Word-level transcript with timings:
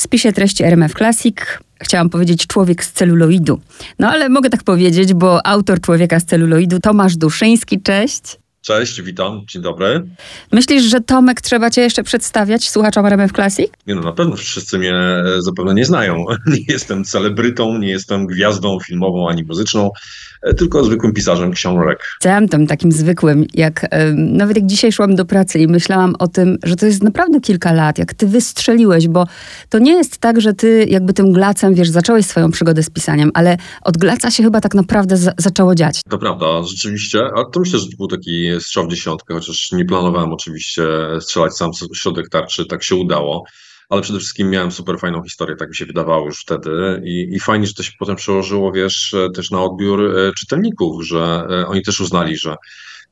W 0.00 0.02
spisie 0.02 0.32
treści 0.32 0.64
RMF 0.64 0.94
Classic 0.94 1.36
chciałam 1.82 2.10
powiedzieć 2.10 2.46
człowiek 2.46 2.84
z 2.84 2.92
celuloidu. 2.92 3.60
No 3.98 4.08
ale 4.08 4.28
mogę 4.28 4.50
tak 4.50 4.62
powiedzieć, 4.62 5.14
bo 5.14 5.46
autor 5.46 5.80
człowieka 5.80 6.20
z 6.20 6.24
celuloidu 6.24 6.80
Tomasz 6.80 7.16
Duszyński, 7.16 7.82
cześć. 7.82 8.22
Cześć, 8.60 9.02
witam, 9.02 9.42
dzień 9.46 9.62
dobry. 9.62 10.06
Myślisz, 10.52 10.82
że 10.82 11.00
Tomek 11.00 11.40
trzeba 11.40 11.70
cię 11.70 11.80
jeszcze 11.80 12.02
przedstawiać 12.02 12.70
słuchaczom 12.70 13.06
RMF 13.06 13.32
Classic? 13.32 13.70
Nie 13.86 13.94
no, 13.94 14.00
na 14.00 14.12
pewno 14.12 14.36
wszyscy 14.36 14.78
mnie 14.78 14.94
e, 14.94 15.24
zapewne 15.38 15.74
nie 15.74 15.84
znają. 15.84 16.24
Nie 16.46 16.64
jestem 16.68 17.04
celebrytą, 17.04 17.78
nie 17.78 17.88
jestem 17.88 18.26
gwiazdą 18.26 18.78
filmową 18.86 19.28
ani 19.28 19.44
muzyczną. 19.44 19.90
E, 20.42 20.54
tylko 20.54 20.84
zwykłym 20.84 21.12
pisarzem 21.12 21.52
książek. 21.52 21.98
Chciałam 22.20 22.48
tam 22.48 22.66
takim 22.66 22.92
zwykłym, 22.92 23.46
jak 23.54 23.86
nawet 24.16 24.56
jak 24.56 24.66
dzisiaj 24.66 24.92
szłam 24.92 25.14
do 25.14 25.24
pracy 25.24 25.58
i 25.58 25.66
myślałam 25.66 26.14
o 26.18 26.28
tym, 26.28 26.58
że 26.62 26.76
to 26.76 26.86
jest 26.86 27.02
naprawdę 27.02 27.40
kilka 27.40 27.72
lat, 27.72 27.98
jak 27.98 28.14
ty 28.14 28.26
wystrzeliłeś, 28.26 29.08
bo 29.08 29.26
to 29.68 29.78
nie 29.78 29.92
jest 29.92 30.18
tak, 30.18 30.40
że 30.40 30.54
ty 30.54 30.86
jakby 30.88 31.12
tym 31.12 31.32
glacem, 31.32 31.74
wiesz, 31.74 31.88
zacząłeś 31.88 32.26
swoją 32.26 32.50
przygodę 32.50 32.82
z 32.82 32.90
pisaniem, 32.90 33.30
ale 33.34 33.56
od 33.82 33.96
glaca 33.96 34.30
się 34.30 34.42
chyba 34.42 34.60
tak 34.60 34.74
naprawdę 34.74 35.16
za 35.16 35.32
zaczęło 35.38 35.74
dziać. 35.74 36.00
To 36.10 36.18
prawda, 36.18 36.62
rzeczywiście, 36.62 37.20
a 37.36 37.44
to 37.44 37.60
myślę, 37.60 37.78
że 37.78 37.86
to 37.86 37.96
był 37.96 38.06
taki 38.06 38.50
strzał 38.60 38.86
w 38.86 38.90
dziesiątkę, 38.90 39.34
chociaż 39.34 39.72
nie 39.72 39.84
planowałem 39.84 40.32
oczywiście 40.32 40.82
strzelać 41.20 41.56
sam 41.56 41.70
w 41.92 41.96
środek 41.96 42.28
tarczy, 42.28 42.66
tak 42.66 42.82
się 42.82 42.96
udało 42.96 43.44
ale 43.90 44.02
przede 44.02 44.18
wszystkim 44.18 44.50
miałem 44.50 44.72
super 44.72 44.98
fajną 44.98 45.22
historię, 45.22 45.56
tak 45.56 45.68
mi 45.68 45.76
się 45.76 45.86
wydawało 45.86 46.26
już 46.26 46.40
wtedy. 46.40 47.02
I, 47.04 47.28
i 47.34 47.40
fajnie, 47.40 47.66
że 47.66 47.74
to 47.74 47.82
się 47.82 47.92
potem 47.98 48.16
przełożyło, 48.16 48.72
wiesz, 48.72 49.14
też 49.34 49.50
na 49.50 49.62
odbiór 49.62 50.18
e, 50.18 50.32
czytelników, 50.32 51.06
że 51.06 51.46
e, 51.50 51.66
oni 51.66 51.82
też 51.82 52.00
uznali, 52.00 52.36
że 52.36 52.56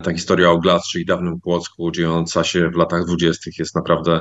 ta 0.04 0.12
historia 0.12 0.50
o 0.50 0.58
Glas, 0.58 0.88
czyli 0.88 1.04
dawnym 1.04 1.40
Płocku, 1.40 1.90
dziejąca 1.90 2.44
się 2.44 2.70
w 2.70 2.76
latach 2.76 3.04
dwudziestych, 3.04 3.58
jest 3.58 3.74
naprawdę 3.74 4.20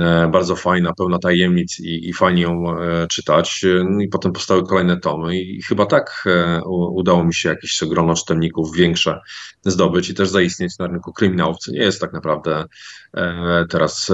e, 0.00 0.28
bardzo 0.32 0.56
fajna, 0.56 0.92
pełna 0.98 1.18
tajemnic 1.18 1.80
i, 1.80 2.08
i 2.08 2.12
fajnie 2.12 2.42
ją 2.42 2.80
e, 2.80 3.06
czytać. 3.06 3.64
No 3.90 4.00
I 4.00 4.08
potem 4.08 4.32
powstały 4.32 4.66
kolejne 4.66 5.00
tomy 5.00 5.36
i 5.36 5.62
chyba 5.62 5.86
tak 5.86 6.24
e, 6.26 6.60
udało 6.68 7.24
mi 7.24 7.34
się 7.34 7.48
jakieś 7.48 7.80
grono 7.88 8.14
czytelników 8.14 8.76
większe 8.76 9.20
zdobyć 9.64 10.10
i 10.10 10.14
też 10.14 10.28
zaistnieć 10.28 10.78
na 10.78 10.86
rynku 10.86 11.12
kryminałów, 11.12 11.58
co 11.58 11.72
nie 11.72 11.78
jest 11.78 12.00
tak 12.00 12.12
naprawdę 12.12 12.64
teraz 13.70 14.12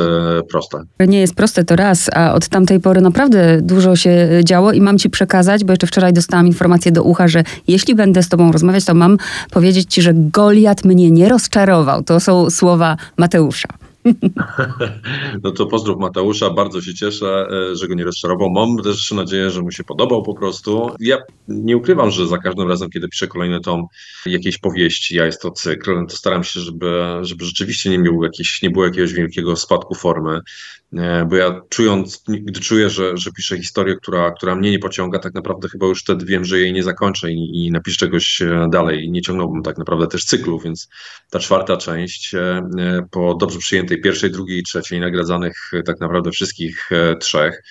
proste. 0.50 0.78
Nie 1.00 1.20
jest 1.20 1.34
proste 1.34 1.64
to 1.64 1.77
raz, 1.77 2.11
a 2.12 2.34
od 2.34 2.48
tamtej 2.48 2.80
pory 2.80 3.00
naprawdę 3.00 3.58
dużo 3.62 3.96
się 3.96 4.41
działo 4.44 4.72
i 4.72 4.80
mam 4.80 4.98
ci 4.98 5.11
przekazać, 5.11 5.64
bo 5.64 5.72
jeszcze 5.72 5.86
wczoraj 5.86 6.12
dostałam 6.12 6.46
informację 6.46 6.92
do 6.92 7.02
ucha, 7.02 7.28
że 7.28 7.44
jeśli 7.68 7.94
będę 7.94 8.22
z 8.22 8.28
tobą 8.28 8.52
rozmawiać, 8.52 8.84
to 8.84 8.94
mam 8.94 9.16
powiedzieć 9.50 9.94
ci, 9.94 10.02
że 10.02 10.12
Goliat 10.14 10.84
mnie 10.84 10.93
nie 10.94 11.28
rozczarował. 11.28 12.04
To 12.04 12.20
są 12.20 12.50
słowa 12.50 12.96
Mateusza. 13.18 13.68
No 15.42 15.50
to 15.50 15.66
pozdrów 15.66 15.98
Mateusza, 15.98 16.50
bardzo 16.50 16.80
się 16.80 16.94
cieszę, 16.94 17.46
e, 17.50 17.76
że 17.76 17.88
go 17.88 17.94
nie 17.94 18.04
rozczarował. 18.04 18.50
Mam 18.50 18.82
też 18.82 19.12
nadzieję, 19.12 19.50
że 19.50 19.62
mu 19.62 19.70
się 19.70 19.84
podobał 19.84 20.22
po 20.22 20.34
prostu. 20.34 20.90
Ja 21.00 21.18
nie 21.48 21.76
ukrywam, 21.76 22.10
że 22.10 22.26
za 22.26 22.38
każdym 22.38 22.68
razem, 22.68 22.90
kiedy 22.90 23.08
piszę 23.08 23.26
kolejny 23.26 23.60
tom 23.60 23.86
jakiejś 24.26 24.58
powieści, 24.58 25.16
ja 25.16 25.26
jest 25.26 25.42
to 25.42 25.50
cykl, 25.50 26.06
to 26.06 26.16
staram 26.16 26.44
się, 26.44 26.60
żeby, 26.60 27.02
żeby 27.22 27.44
rzeczywiście 27.44 27.90
nie, 27.90 27.98
miał 27.98 28.22
jakiś, 28.22 28.62
nie 28.62 28.70
było 28.70 28.84
jakiegoś 28.84 29.12
wielkiego 29.12 29.56
spadku 29.56 29.94
formy, 29.94 30.40
bo 31.26 31.36
ja 31.36 31.60
czując, 31.68 32.24
gdy 32.28 32.60
czuję, 32.60 32.90
że, 32.90 33.16
że 33.16 33.30
piszę 33.36 33.58
historię, 33.58 33.96
która, 33.96 34.30
która 34.30 34.54
mnie 34.54 34.70
nie 34.70 34.78
pociąga, 34.78 35.18
tak 35.18 35.34
naprawdę 35.34 35.68
chyba 35.68 35.86
już 35.86 36.00
wtedy 36.00 36.26
wiem, 36.26 36.44
że 36.44 36.58
jej 36.58 36.72
nie 36.72 36.82
zakończę 36.82 37.32
i, 37.32 37.66
i 37.66 37.70
napiszę 37.70 37.96
czegoś 37.96 38.42
e, 38.42 38.68
dalej. 38.70 39.10
Nie 39.10 39.22
ciągnąłbym 39.22 39.62
tak 39.62 39.78
naprawdę 39.78 40.06
też 40.06 40.24
cyklu, 40.24 40.60
więc 40.60 40.88
ta 41.30 41.38
czwarta 41.38 41.76
część 41.76 42.34
po 43.10 43.34
dobrze 43.34 43.58
przyjętej 43.58 43.94
tej 43.94 44.02
pierwszej, 44.02 44.30
drugiej 44.30 44.58
i 44.58 44.62
trzeciej, 44.62 45.00
nagradzanych 45.00 45.56
e, 45.72 45.82
tak 45.82 46.00
naprawdę 46.00 46.30
wszystkich 46.30 46.92
e, 46.92 47.16
trzech, 47.16 47.62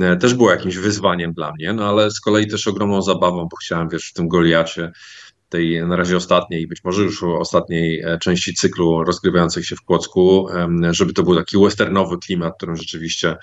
e, 0.00 0.16
też 0.16 0.34
było 0.34 0.50
jakimś 0.50 0.76
wyzwaniem 0.76 1.32
dla 1.32 1.52
mnie, 1.52 1.72
no 1.72 1.88
ale 1.88 2.10
z 2.10 2.20
kolei 2.20 2.46
też 2.46 2.66
ogromną 2.66 3.02
zabawą, 3.02 3.48
bo 3.50 3.56
chciałem, 3.56 3.88
wiesz, 3.88 4.10
w 4.10 4.12
tym 4.12 4.28
Goliacie, 4.28 4.92
tej 5.48 5.86
na 5.86 5.96
razie 5.96 6.16
ostatniej, 6.16 6.66
być 6.66 6.84
może 6.84 7.02
już 7.02 7.22
ostatniej 7.22 8.04
części 8.20 8.54
cyklu 8.54 9.04
rozgrywających 9.04 9.66
się 9.66 9.76
w 9.76 9.82
Kłodzku, 9.82 10.48
żeby 10.90 11.12
to 11.12 11.22
był 11.22 11.36
taki 11.36 11.58
westernowy 11.58 12.18
klimat, 12.18 12.54
którym 12.56 12.76
rzeczywiście 12.76 13.36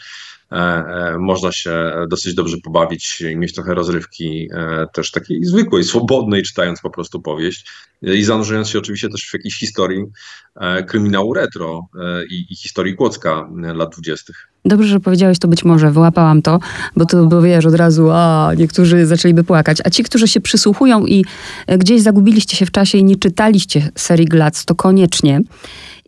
można 1.19 1.51
się 1.51 1.93
dosyć 2.09 2.35
dobrze 2.35 2.57
pobawić 2.63 3.21
i 3.21 3.35
mieć 3.35 3.53
trochę 3.53 3.73
rozrywki 3.73 4.49
też 4.93 5.11
takiej 5.11 5.45
zwykłej, 5.45 5.83
swobodnej, 5.83 6.43
czytając 6.43 6.81
po 6.81 6.89
prostu 6.89 7.21
powieść 7.21 7.65
i 8.03 8.23
zanurzując 8.23 8.69
się 8.69 8.79
oczywiście 8.79 9.09
też 9.09 9.29
w 9.29 9.33
jakiejś 9.33 9.59
historii 9.59 10.03
e, 10.55 10.83
kryminału 10.83 11.33
retro 11.33 11.87
e, 11.95 12.25
i, 12.25 12.45
i 12.49 12.55
historii 12.55 12.95
Kłodzka 12.95 13.49
e, 13.63 13.73
lat 13.73 13.91
dwudziestych. 13.91 14.47
Dobrze, 14.65 14.87
że 14.87 14.99
powiedziałeś 14.99 15.39
to 15.39 15.47
być 15.47 15.63
może, 15.63 15.91
wyłapałam 15.91 16.41
to, 16.41 16.59
bo 16.95 17.05
to 17.05 17.25
bo 17.25 17.41
wiesz 17.41 17.65
od 17.65 17.75
razu, 17.75 18.09
a 18.11 18.51
niektórzy 18.57 19.05
zaczęliby 19.05 19.43
płakać. 19.43 19.77
A 19.85 19.89
ci, 19.89 20.03
którzy 20.03 20.27
się 20.27 20.41
przysłuchują 20.41 21.05
i 21.05 21.25
gdzieś 21.77 22.01
zagubiliście 22.01 22.57
się 22.57 22.65
w 22.65 22.71
czasie 22.71 22.97
i 22.97 23.03
nie 23.03 23.15
czytaliście 23.15 23.91
serii 23.95 24.25
Glac, 24.25 24.65
to 24.65 24.75
koniecznie. 24.75 25.41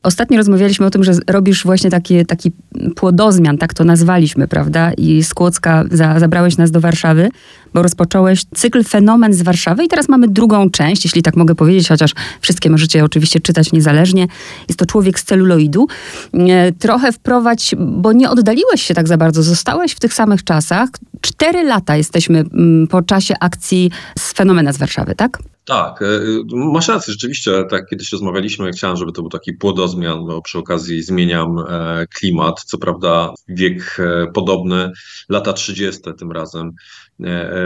Ostatnio 0.05 0.37
rozmawialiśmy 0.37 0.85
o 0.85 0.89
tym, 0.89 1.03
że 1.03 1.13
robisz 1.27 1.63
właśnie 1.63 1.89
taki, 1.89 2.25
taki 2.25 2.51
płodozmian, 2.95 3.57
tak 3.57 3.73
to 3.73 3.83
nazwaliśmy, 3.83 4.47
prawda? 4.47 4.91
I 4.93 5.23
z 5.23 5.33
Kłodzka 5.33 5.83
za, 5.91 6.19
zabrałeś 6.19 6.57
nas 6.57 6.71
do 6.71 6.81
Warszawy, 6.81 7.29
bo 7.73 7.81
rozpocząłeś 7.81 8.45
cykl 8.55 8.83
Fenomen 8.83 9.33
z 9.33 9.41
Warszawy 9.41 9.83
i 9.83 9.87
teraz 9.87 10.09
mamy 10.09 10.27
drugą 10.27 10.69
część, 10.69 11.05
jeśli 11.05 11.21
tak 11.21 11.35
mogę 11.35 11.55
powiedzieć, 11.55 11.87
chociaż 11.87 12.11
wszystkie 12.41 12.69
możecie 12.69 13.03
oczywiście 13.03 13.39
czytać 13.39 13.71
niezależnie. 13.71 14.27
Jest 14.67 14.79
to 14.79 14.85
Człowiek 14.85 15.19
z 15.19 15.23
celuloidu. 15.23 15.87
E, 16.33 16.71
trochę 16.71 17.11
wprowadź, 17.11 17.75
bo 17.77 18.13
nie 18.13 18.29
oddaliłeś 18.29 18.81
się 18.81 18.93
tak 18.93 19.07
za 19.07 19.17
bardzo, 19.17 19.43
zostałeś 19.43 19.91
w 19.91 19.99
tych 19.99 20.13
samych 20.13 20.43
czasach. 20.43 20.89
Cztery 21.21 21.63
lata 21.63 21.95
jesteśmy 21.95 22.39
mm, 22.39 22.87
po 22.87 23.01
czasie 23.01 23.35
akcji 23.39 23.91
z 24.19 24.33
Fenomena 24.33 24.73
z 24.73 24.77
Warszawy, 24.77 25.15
tak? 25.15 25.39
Tak, 25.65 26.01
e, 26.01 26.05
masz 26.53 26.87
rację, 26.87 27.13
rzeczywiście, 27.13 27.63
tak 27.69 27.85
kiedyś 27.89 28.11
rozmawialiśmy, 28.11 28.71
chciałem, 28.71 28.97
żeby 28.97 29.11
to 29.11 29.21
był 29.21 29.29
taki 29.29 29.53
płodozmian, 29.53 30.25
bo 30.25 30.41
przy 30.41 30.59
okazji 30.59 31.03
zmieniam 31.03 31.59
e, 31.59 32.05
klimat, 32.07 32.63
co 32.65 32.77
prawda 32.77 33.33
wiek 33.47 33.97
e, 33.99 34.31
podobny, 34.33 34.91
lata 35.29 35.53
30 35.53 36.01
tym 36.17 36.31
razem, 36.31 36.71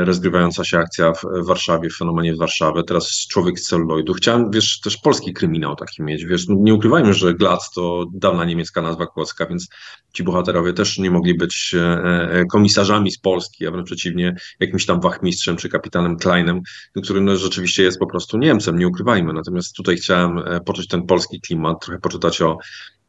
rozgrywająca 0.04 0.64
się 0.64 0.80
akcja 0.80 1.14
w 1.14 1.46
Warszawie, 1.46 1.90
w 1.90 1.98
fenomenie 1.98 2.34
w 2.34 2.38
Warszawie, 2.38 2.84
teraz 2.84 3.28
człowiek 3.30 3.60
z 3.60 3.68
celuloidu. 3.68 4.14
Chciałem, 4.14 4.52
wiesz, 4.52 4.80
też 4.80 4.98
polski 4.98 5.34
kryminał 5.34 5.76
taki 5.76 6.04
mieć, 6.04 6.26
wiesz, 6.26 6.48
no 6.48 6.56
nie 6.60 6.74
ukrywajmy, 6.74 7.14
że 7.14 7.34
Glac 7.34 7.72
to 7.76 8.06
dawna 8.14 8.46
niemiecka 8.46 8.82
nazwa 8.82 9.06
kłodzka, 9.06 9.46
więc 9.46 9.70
ci 10.14 10.24
bohaterowie 10.24 10.74
też 10.74 10.98
nie 10.98 11.12
mogli 11.12 11.38
być 11.38 11.76
komisarzami 12.52 13.12
z 13.12 13.20
Polski, 13.20 13.68
a 13.68 13.72
wręcz 13.72 13.86
przeciwnie, 13.86 14.36
jakimś 14.60 14.86
tam 14.86 15.02
wachmistrzem 15.02 15.58
czy 15.58 15.70
kapitanem 15.70 16.18
Kleinem, 16.18 16.62
którym 17.04 17.26
no, 17.26 17.36
rzeczywiście 17.36 17.84
jest 17.84 18.00
po 18.00 18.08
prostu 18.08 18.38
Niemcem, 18.38 18.80
nie 18.80 18.88
ukrywajmy. 18.88 19.34
Natomiast 19.34 19.76
tutaj 19.76 19.96
chciałem 19.96 20.38
e, 20.38 20.60
poczuć 20.62 20.88
ten 20.88 21.06
polski 21.06 21.42
klimat, 21.42 21.86
trochę 21.86 22.00
poczytać 22.00 22.42
o 22.42 22.58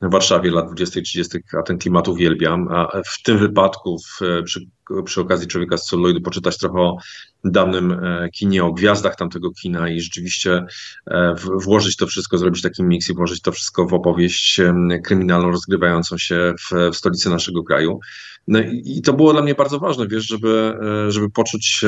Warszawie 0.02 0.50
lat 0.50 0.66
20-30, 0.66 1.38
a 1.58 1.62
ten 1.62 1.78
klimat 1.78 2.08
uwielbiam. 2.08 2.68
A 2.70 3.02
w 3.06 3.22
tym 3.22 3.38
wypadku, 3.38 3.98
w, 3.98 4.20
przy, 4.44 4.60
przy 5.04 5.20
okazji 5.20 5.48
Człowieka 5.48 5.76
z 5.76 5.84
celuloidu, 5.84 6.20
poczytać 6.20 6.58
trochę 6.58 6.78
o 6.78 6.96
dawnym 7.44 7.92
e, 7.92 8.28
kinie, 8.30 8.64
o 8.64 8.72
gwiazdach 8.72 9.16
tamtego 9.16 9.50
kina 9.50 9.88
i 9.88 10.00
rzeczywiście 10.00 10.64
e, 11.06 11.34
włożyć 11.64 11.96
to 11.96 12.06
wszystko, 12.06 12.38
zrobić 12.38 12.62
taki 12.62 12.82
miks 12.82 13.10
i 13.10 13.14
włożyć 13.14 13.40
to 13.40 13.52
wszystko 13.52 13.86
w 13.86 13.94
opowieść 13.94 14.60
kryminalną 15.04 15.50
rozgrywającą 15.50 16.18
się 16.18 16.54
w, 16.60 16.90
w 16.92 16.96
stolicy 16.96 17.30
naszego 17.30 17.62
kraju. 17.62 18.00
No 18.48 18.58
i 18.84 19.02
to 19.02 19.12
było 19.12 19.32
dla 19.32 19.42
mnie 19.42 19.54
bardzo 19.54 19.78
ważne, 19.78 20.08
wiesz, 20.08 20.26
żeby, 20.26 20.74
e, 20.82 21.12
żeby 21.12 21.30
poczuć 21.30 21.84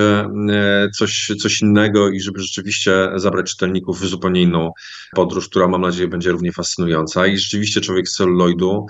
coś, 0.98 1.32
coś 1.40 1.62
innego 1.62 2.08
i 2.08 2.20
żeby 2.20 2.40
rzeczywiście 2.40 3.10
zabrać 3.16 3.50
czytelników 3.50 4.00
w 4.00 4.06
zupełnie 4.06 4.42
inną 4.42 4.72
podróż, 5.14 5.48
która 5.48 5.68
mam 5.68 5.80
nadzieję 5.80 6.08
będzie 6.08 6.32
równie 6.32 6.52
fascynująca. 6.52 7.26
I 7.26 7.38
rzeczywiście 7.38 7.80
człowiek 7.80 8.08
z 8.08 8.16
celuloidu 8.16 8.86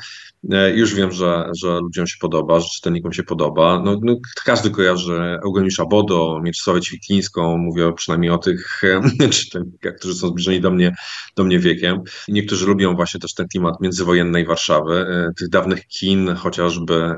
już 0.75 0.95
wiem, 0.95 1.13
że, 1.13 1.51
że 1.63 1.79
ludziom 1.81 2.07
się 2.07 2.17
podoba, 2.21 2.61
że 2.61 2.69
czytelnikom 2.69 3.13
się 3.13 3.23
podoba. 3.23 3.83
No, 3.85 4.01
no 4.03 4.17
każdy 4.45 4.71
kojarzy 4.71 5.39
Eugeniusza 5.45 5.85
Bodo, 5.87 6.41
Mieczysławę 6.43 6.81
Ćwiklińską, 6.81 7.59
mówię 7.59 7.93
przynajmniej 7.93 8.31
o 8.31 8.39
tych 8.39 8.85
e, 8.85 9.29
czytelnikach, 9.29 9.97
którzy 9.97 10.15
są 10.15 10.29
zbliżeni 10.29 10.61
do 10.61 10.71
mnie, 10.71 10.95
do 11.37 11.45
mnie 11.45 11.59
wiekiem. 11.59 12.01
I 12.29 12.33
niektórzy 12.33 12.67
lubią 12.67 12.97
właśnie 12.97 13.21
też 13.21 13.35
ten 13.35 13.49
klimat 13.49 13.81
międzywojennej 13.81 14.47
Warszawy, 14.47 14.95
e, 14.95 15.33
tych 15.39 15.49
dawnych 15.49 15.87
kin 15.87 16.35
chociażby, 16.35 17.17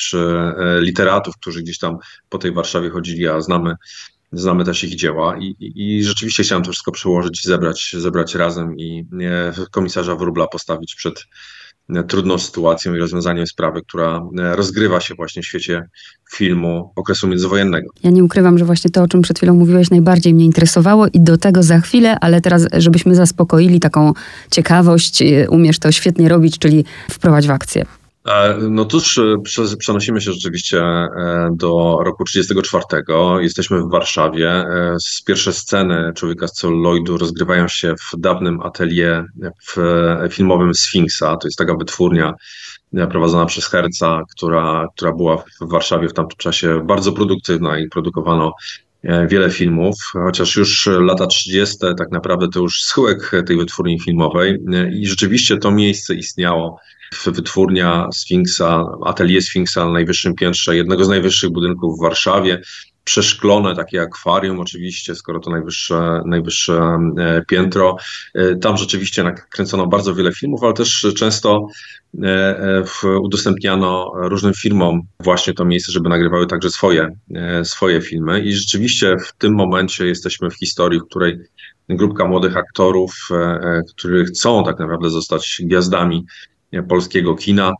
czy 0.00 0.26
literatów, 0.80 1.36
którzy 1.36 1.62
gdzieś 1.62 1.78
tam 1.78 1.96
po 2.28 2.38
tej 2.38 2.52
Warszawie 2.52 2.90
chodzili, 2.90 3.28
a 3.28 3.40
znamy 3.40 3.74
znamy 4.32 4.64
też 4.64 4.84
ich 4.84 4.94
dzieła 4.94 5.36
i, 5.36 5.44
i, 5.44 5.96
i, 5.98 6.04
rzeczywiście 6.04 6.42
chciałem 6.42 6.64
to 6.64 6.70
wszystko 6.70 6.92
przełożyć, 6.92 7.44
zebrać, 7.44 7.94
zebrać 7.98 8.34
razem 8.34 8.76
i 8.76 9.06
komisarza 9.70 10.16
Wróbla 10.16 10.46
postawić 10.46 10.94
przed, 10.94 11.24
trudną 12.08 12.38
sytuacją 12.38 12.94
i 12.94 12.98
rozwiązaniem 12.98 13.46
sprawy, 13.46 13.82
która 13.82 14.22
e, 14.38 14.56
rozgrywa 14.56 15.00
się 15.00 15.14
właśnie 15.14 15.42
w 15.42 15.46
świecie 15.46 15.88
filmu 16.32 16.92
okresu 16.96 17.28
międzywojennego. 17.28 17.90
Ja 18.02 18.10
nie 18.10 18.24
ukrywam, 18.24 18.58
że 18.58 18.64
właśnie 18.64 18.90
to, 18.90 19.02
o 19.02 19.08
czym 19.08 19.22
przed 19.22 19.36
chwilą 19.36 19.54
mówiłeś, 19.54 19.90
najbardziej 19.90 20.34
mnie 20.34 20.44
interesowało 20.44 21.06
i 21.06 21.20
do 21.20 21.36
tego 21.36 21.62
za 21.62 21.80
chwilę, 21.80 22.16
ale 22.20 22.40
teraz, 22.40 22.66
żebyśmy 22.72 23.14
zaspokoili 23.14 23.80
taką 23.80 24.12
ciekawość, 24.50 25.22
e, 25.22 25.50
umiesz 25.50 25.78
to 25.78 25.92
świetnie 25.92 26.28
robić, 26.28 26.58
czyli 26.58 26.84
wprowadź 27.10 27.46
w 27.46 27.50
akcję. 27.50 27.84
No 28.70 28.84
tuż 28.84 29.20
przenosimy 29.78 30.20
się 30.20 30.32
rzeczywiście 30.32 30.82
do 31.52 31.98
roku 32.04 32.24
1934. 32.24 33.42
Jesteśmy 33.42 33.82
w 33.82 33.90
Warszawie. 33.90 34.64
Pierwsze 35.26 35.52
sceny 35.52 36.12
Człowieka 36.16 36.48
z 36.48 36.52
celuloidu 36.52 37.18
rozgrywają 37.18 37.68
się 37.68 37.94
w 37.94 38.20
dawnym 38.20 38.60
atelier 38.60 39.24
w 39.68 39.78
filmowym 40.30 40.74
Sfinksa. 40.74 41.36
To 41.36 41.48
jest 41.48 41.58
taka 41.58 41.74
wytwórnia 41.74 42.34
prowadzona 43.10 43.46
przez 43.46 43.66
Herca, 43.66 44.22
która, 44.30 44.86
która 44.96 45.12
była 45.12 45.36
w 45.36 45.70
Warszawie 45.70 46.08
w 46.08 46.12
tamtym 46.12 46.36
czasie 46.36 46.82
bardzo 46.86 47.12
produktywna 47.12 47.78
i 47.78 47.88
produkowano 47.88 48.52
e, 49.02 49.26
wiele 49.26 49.50
filmów, 49.50 49.96
chociaż 50.12 50.56
już 50.56 50.88
lata 51.00 51.26
30. 51.26 51.76
tak 51.98 52.10
naprawdę 52.10 52.48
to 52.48 52.60
już 52.60 52.82
schyłek 52.82 53.32
tej 53.46 53.56
wytwórni 53.56 54.00
filmowej 54.00 54.58
e, 54.74 54.90
i 54.92 55.06
rzeczywiście 55.06 55.56
to 55.56 55.70
miejsce 55.70 56.14
istniało. 56.14 56.78
Wytwórnia 57.26 58.08
Sfinksa, 58.14 58.84
atelier 59.04 59.42
Sfinksa 59.42 59.84
na 59.84 59.92
najwyższym 59.92 60.34
piętrze, 60.34 60.76
jednego 60.76 61.04
z 61.04 61.08
najwyższych 61.08 61.50
budynków 61.50 61.98
w 61.98 62.02
Warszawie, 62.02 62.62
przeszklone, 63.06 63.76
takie 63.76 64.02
akwarium 64.02 64.60
oczywiście, 64.60 65.14
skoro 65.14 65.40
to 65.40 65.50
najwyższe, 65.50 66.22
najwyższe 66.26 66.98
e, 67.18 67.42
piętro. 67.48 67.96
E, 68.34 68.56
tam 68.56 68.76
rzeczywiście 68.76 69.22
nakręcono 69.22 69.86
bardzo 69.86 70.14
wiele 70.14 70.32
filmów, 70.32 70.62
ale 70.62 70.72
też 70.72 71.06
często 71.16 71.66
e, 72.22 72.84
udostępniano 73.20 74.12
różnym 74.14 74.54
firmom 74.54 75.00
właśnie 75.20 75.54
to 75.54 75.64
miejsce, 75.64 75.92
żeby 75.92 76.08
nagrywały 76.08 76.46
także 76.46 76.70
swoje, 76.70 77.08
swoje 77.62 78.00
filmy. 78.00 78.40
I 78.40 78.52
rzeczywiście 78.52 79.16
w 79.18 79.32
tym 79.32 79.54
momencie 79.54 80.06
jesteśmy 80.06 80.50
w 80.50 80.58
historii, 80.58 81.00
w 81.00 81.08
której 81.10 81.38
grupka 81.88 82.24
młodych 82.24 82.56
aktorów, 82.56 83.14
którzy 83.88 84.24
chcą 84.24 84.64
tak 84.64 84.78
naprawdę 84.78 85.10
zostać 85.10 85.62
gwiazdami 85.64 86.24
polskiego 86.88 87.34
kina, 87.34 87.72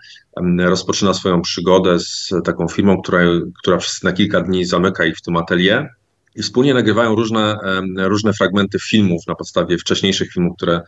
rozpoczyna 0.58 1.14
swoją 1.14 1.42
przygodę 1.42 1.98
z 2.00 2.32
taką 2.44 2.68
firmą, 2.68 3.02
która, 3.02 3.20
która 3.62 3.78
na 4.02 4.12
kilka 4.12 4.40
dni 4.40 4.64
zamyka 4.64 5.04
ich 5.04 5.16
w 5.16 5.22
tym 5.22 5.36
atelier 5.36 5.88
i 6.36 6.42
wspólnie 6.42 6.74
nagrywają 6.74 7.14
różne, 7.14 7.58
różne 7.96 8.32
fragmenty 8.32 8.78
filmów 8.78 9.26
na 9.26 9.34
podstawie 9.34 9.78
wcześniejszych 9.78 10.32
filmów, 10.32 10.56
które 10.56 10.80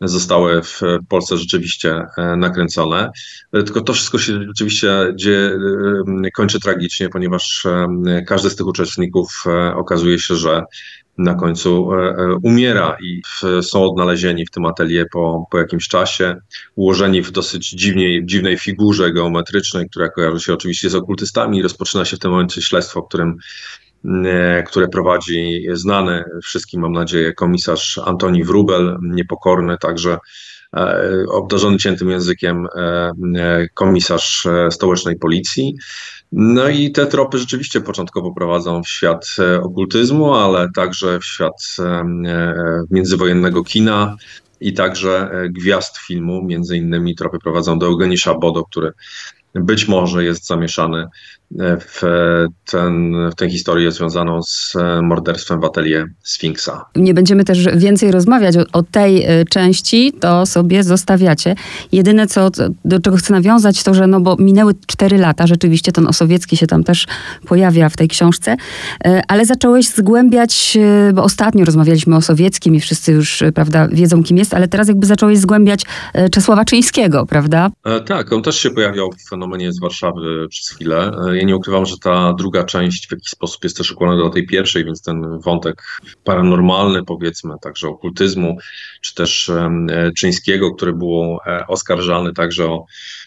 zostały 0.00 0.62
w 0.62 0.80
Polsce 1.08 1.36
rzeczywiście 1.36 2.04
e, 2.18 2.36
nakręcone. 2.36 3.10
Tylko 3.50 3.80
to 3.80 3.92
wszystko 3.92 4.18
się 4.18 4.32
rzeczywiście 4.46 5.12
dzieje, 5.14 5.58
kończy 6.34 6.60
tragicznie, 6.60 7.08
ponieważ 7.08 7.66
każdy 8.26 8.50
z 8.50 8.56
tych 8.56 8.66
uczestników 8.66 9.44
e, 9.46 9.74
okazuje 9.74 10.18
się, 10.18 10.36
że 10.36 10.62
na 11.18 11.34
końcu 11.34 11.92
e, 11.92 11.96
e, 11.96 12.34
umiera 12.42 12.96
i 13.02 13.22
są 13.62 13.84
odnalezieni 13.84 14.46
w 14.46 14.50
tym 14.50 14.66
atelier 14.66 15.06
po, 15.12 15.46
po 15.50 15.58
jakimś 15.58 15.88
czasie, 15.88 16.36
ułożeni 16.74 17.22
w 17.22 17.30
dosyć 17.30 17.70
dziwnej, 17.70 18.26
dziwnej 18.26 18.58
figurze 18.58 19.12
geometrycznej, 19.12 19.88
która 19.90 20.08
kojarzy 20.08 20.40
się 20.40 20.54
oczywiście 20.54 20.90
z 20.90 20.94
okultystami. 20.94 21.62
Rozpoczyna 21.62 22.04
się 22.04 22.16
w 22.16 22.20
tym 22.20 22.30
momencie 22.30 22.62
śledztwo, 22.62 23.02
którym 23.02 23.28
e, 23.28 23.34
które 24.66 24.88
prowadzi 24.88 25.66
znany 25.72 26.24
wszystkim, 26.42 26.80
mam 26.80 26.92
nadzieję, 26.92 27.32
komisarz 27.32 28.00
Antoni 28.04 28.44
Wrubel, 28.44 28.98
niepokorny 29.02 29.78
także 29.78 30.18
obdarzony 31.28 31.76
ciętym 31.78 32.10
językiem 32.10 32.66
komisarz 33.74 34.46
stołecznej 34.70 35.18
policji. 35.18 35.74
No 36.32 36.68
i 36.68 36.92
te 36.92 37.06
tropy 37.06 37.38
rzeczywiście 37.38 37.80
początkowo 37.80 38.32
prowadzą 38.32 38.82
w 38.82 38.88
świat 38.88 39.26
e, 39.38 39.60
okultyzmu, 39.60 40.34
ale 40.34 40.68
także 40.74 41.18
w 41.18 41.24
świat 41.24 41.76
e, 41.78 41.84
e, 41.84 42.84
międzywojennego 42.90 43.64
kina 43.64 44.16
i 44.60 44.72
także 44.72 45.30
gwiazd 45.50 45.98
filmu. 45.98 46.42
Między 46.44 46.76
innymi 46.76 47.14
tropy 47.14 47.38
prowadzą 47.38 47.78
do 47.78 47.86
Eugenisza 47.86 48.34
Bodo, 48.34 48.64
który 48.64 48.92
być 49.54 49.88
może 49.88 50.24
jest 50.24 50.46
zamieszany 50.46 51.06
w, 51.60 52.02
ten, 52.70 53.14
w 53.30 53.34
tę 53.34 53.50
historię 53.50 53.92
związaną 53.92 54.42
z 54.42 54.74
morderstwem 55.02 55.60
w 55.60 55.64
atelier 55.64 56.06
Sfinksa. 56.22 56.84
Nie 56.96 57.14
będziemy 57.14 57.44
też 57.44 57.64
więcej 57.76 58.10
rozmawiać 58.10 58.56
o, 58.56 58.64
o, 58.72 58.82
tej 58.82 59.24
e, 59.24 59.44
części, 59.44 60.12
to 60.20 60.46
sobie 60.46 60.82
zostawiacie. 60.82 61.54
Jedyne, 61.92 62.26
co, 62.26 62.50
do 62.84 63.00
czego 63.00 63.16
chcę 63.16 63.32
nawiązać, 63.32 63.82
to, 63.82 63.94
że 63.94 64.06
no 64.06 64.20
bo 64.20 64.36
minęły 64.38 64.74
cztery 64.86 65.18
lata, 65.18 65.46
rzeczywiście 65.46 65.92
ten 65.92 66.06
Osowiecki 66.06 66.56
się 66.56 66.66
tam 66.66 66.84
też 66.84 67.06
pojawia 67.48 67.88
w 67.88 67.96
tej 67.96 68.08
książce, 68.08 68.56
e, 69.04 69.22
ale 69.28 69.46
zacząłeś 69.46 69.88
zgłębiać, 69.88 70.78
e, 71.08 71.12
bo 71.12 71.22
ostatnio 71.22 71.64
rozmawialiśmy 71.64 72.16
o 72.16 72.20
Sowieckim 72.20 72.74
i 72.74 72.80
wszyscy 72.80 73.12
już, 73.12 73.42
prawda, 73.54 73.88
wiedzą 73.88 74.22
kim 74.22 74.38
jest, 74.38 74.54
ale 74.54 74.68
teraz 74.68 74.88
jakby 74.88 75.06
zacząłeś 75.06 75.38
zgłębiać 75.38 75.82
Czesława 76.32 76.64
Czyńskiego, 76.64 77.26
prawda? 77.26 77.70
Tak, 78.06 78.32
on 78.32 78.42
też 78.42 78.58
się 78.58 78.70
pojawiał 78.70 79.10
w 79.12 79.28
fenomenie 79.28 79.72
z 79.72 79.80
Warszawy 79.80 80.46
przez 80.48 80.68
chwilę 80.68 81.10
ja 81.42 81.46
nie 81.46 81.56
ukrywam, 81.56 81.86
że 81.86 81.98
ta 81.98 82.32
druga 82.32 82.64
część 82.64 83.08
w 83.08 83.12
jakiś 83.12 83.28
sposób 83.28 83.64
jest 83.64 83.76
też 83.76 83.92
ukłoniona 83.92 84.22
do 84.22 84.30
tej 84.30 84.46
pierwszej, 84.46 84.84
więc 84.84 85.02
ten 85.02 85.40
wątek 85.40 85.82
paranormalny, 86.24 87.04
powiedzmy, 87.04 87.54
także 87.60 87.88
okultyzmu, 87.88 88.56
czy 89.00 89.14
też 89.14 89.50
Czyńskiego, 90.16 90.74
który 90.74 90.92
był 90.92 91.38
e, 91.46 91.66
oskarżany 91.66 92.32
także 92.32 92.66
o 92.66 92.84
E, 92.84 93.21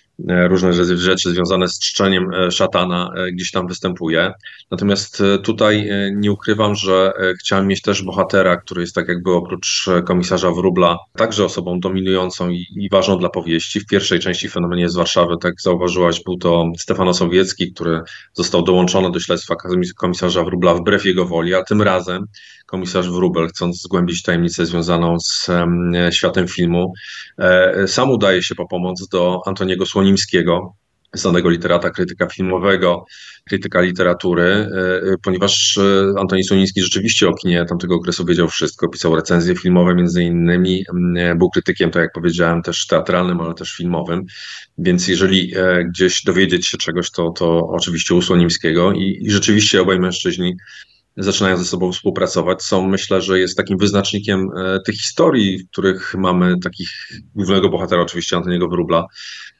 różne 0.47 0.73
rzeczy 0.97 1.31
związane 1.31 1.67
z 1.67 1.79
czczeniem 1.79 2.33
e, 2.33 2.51
szatana 2.51 3.11
e, 3.15 3.31
gdzieś 3.31 3.51
tam 3.51 3.67
występuje. 3.67 4.33
Natomiast 4.71 5.23
tutaj 5.43 5.89
nie 6.15 6.31
ukrywam, 6.31 6.75
że 6.75 7.13
chciałem 7.41 7.67
mieć 7.67 7.81
też 7.81 8.03
bohatera, 8.03 8.57
który 8.57 8.81
jest 8.81 8.95
tak 8.95 9.07
jakby 9.07 9.31
oprócz 9.31 9.85
komisarza 10.05 10.51
Wróbla 10.51 10.97
także 11.17 11.45
osobą 11.45 11.79
dominującą 11.79 12.49
i, 12.49 12.89
ważną 12.91 13.17
dla 13.17 13.29
powieści. 13.29 13.79
W 13.79 13.85
pierwszej 13.85 14.19
części 14.19 14.49
Fenomenie 14.49 14.89
z 14.89 14.95
Warszawy, 14.95 15.35
tak 15.41 15.61
zauważyłaś, 15.61 16.23
był 16.23 16.37
to 16.37 16.65
Stefano 16.77 17.13
Sowiecki, 17.13 17.73
który 17.73 18.01
został 18.33 18.63
dołączony 18.63 19.11
do 19.11 19.19
śledztwa 19.19 19.55
komisarza 19.97 20.43
Wróbla 20.43 20.73
wbrew 20.73 21.05
jego 21.05 21.25
woli, 21.25 21.53
a 21.53 21.63
tym 21.63 21.81
razem 21.81 22.25
komisarz 22.65 23.09
Wróbel, 23.09 23.47
chcąc 23.47 23.81
zgłębić 23.81 24.23
tajemnicę 24.23 24.65
związaną 24.65 25.19
z 25.19 25.47
światem 26.11 26.47
filmu, 26.47 26.93
sam 27.87 28.09
udaje 28.09 28.43
się 28.43 28.55
po 28.55 28.67
pomoc 28.67 29.07
do 29.07 29.41
Antoniego 29.45 29.85
Słonimskiego, 29.85 30.04
Słonimskiego, 30.05 30.75
znanego 31.13 31.49
literata, 31.49 31.89
krytyka 31.89 32.27
filmowego, 32.27 33.05
krytyka 33.49 33.81
literatury, 33.81 34.43
e, 34.43 34.67
e, 35.13 35.15
ponieważ 35.23 35.77
e, 35.77 36.19
Antoni 36.19 36.43
Słoniński 36.43 36.81
rzeczywiście 36.81 37.29
o 37.29 37.33
kinie 37.33 37.65
tamtego 37.65 37.95
okresu 37.95 38.25
wiedział 38.25 38.47
wszystko, 38.47 38.89
pisał 38.89 39.15
recenzje 39.15 39.55
filmowe 39.55 39.95
między 39.95 40.23
innymi, 40.23 40.85
był 41.35 41.49
krytykiem, 41.49 41.91
tak 41.91 42.01
jak 42.01 42.11
powiedziałem, 42.13 42.61
też 42.61 42.87
teatralnym, 42.87 43.41
ale 43.41 43.53
też 43.53 43.75
filmowym, 43.75 44.25
więc 44.77 45.07
jeżeli 45.07 45.53
gdzieś 45.89 46.23
dowiedzieć 46.23 46.67
się 46.67 46.77
czegoś, 46.77 47.11
to, 47.11 47.29
to 47.29 47.67
oczywiście 47.67 48.15
u 48.15 48.21
Słonimskiego 48.21 48.91
i, 48.91 49.19
i 49.21 49.31
rzeczywiście 49.31 49.81
obaj 49.81 49.99
mężczyźni 49.99 50.53
zaczynają 51.17 51.57
ze 51.57 51.65
sobą 51.65 51.91
współpracować, 51.91 52.63
są 52.63 52.87
myślę, 52.87 53.21
że 53.21 53.39
jest 53.39 53.57
takim 53.57 53.77
wyznacznikiem 53.77 54.49
tych 54.85 54.95
historii, 54.95 55.59
w 55.59 55.69
których 55.71 56.15
mamy 56.17 56.59
takich 56.63 56.89
głównego 57.35 57.69
bohatera, 57.69 58.01
oczywiście 58.01 58.37
Antoniego 58.37 58.67
Wróbla, 58.67 59.05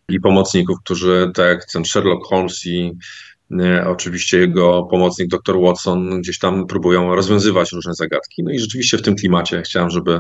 i 0.10 0.20
pomocników, 0.20 0.78
którzy 0.84 1.32
tak 1.34 1.66
ten 1.66 1.86
Sherlock 1.86 2.28
Holmes 2.28 2.66
i 2.66 2.92
e, 3.60 3.88
oczywiście 3.88 4.38
jego 4.38 4.84
pomocnik 4.84 5.28
dr 5.30 5.60
Watson 5.60 6.22
gdzieś 6.22 6.40
tam 6.40 6.68
próbują 6.68 7.16
rozwiązywać 7.16 7.72
różne 7.72 7.94
zagadki. 7.94 8.44
No 8.44 8.52
i 8.52 8.60
rzeczywiście 8.60 8.98
w 8.98 9.02
tym 9.02 9.16
klimacie 9.16 9.62
chciałem, 9.62 9.90
żeby 9.90 10.20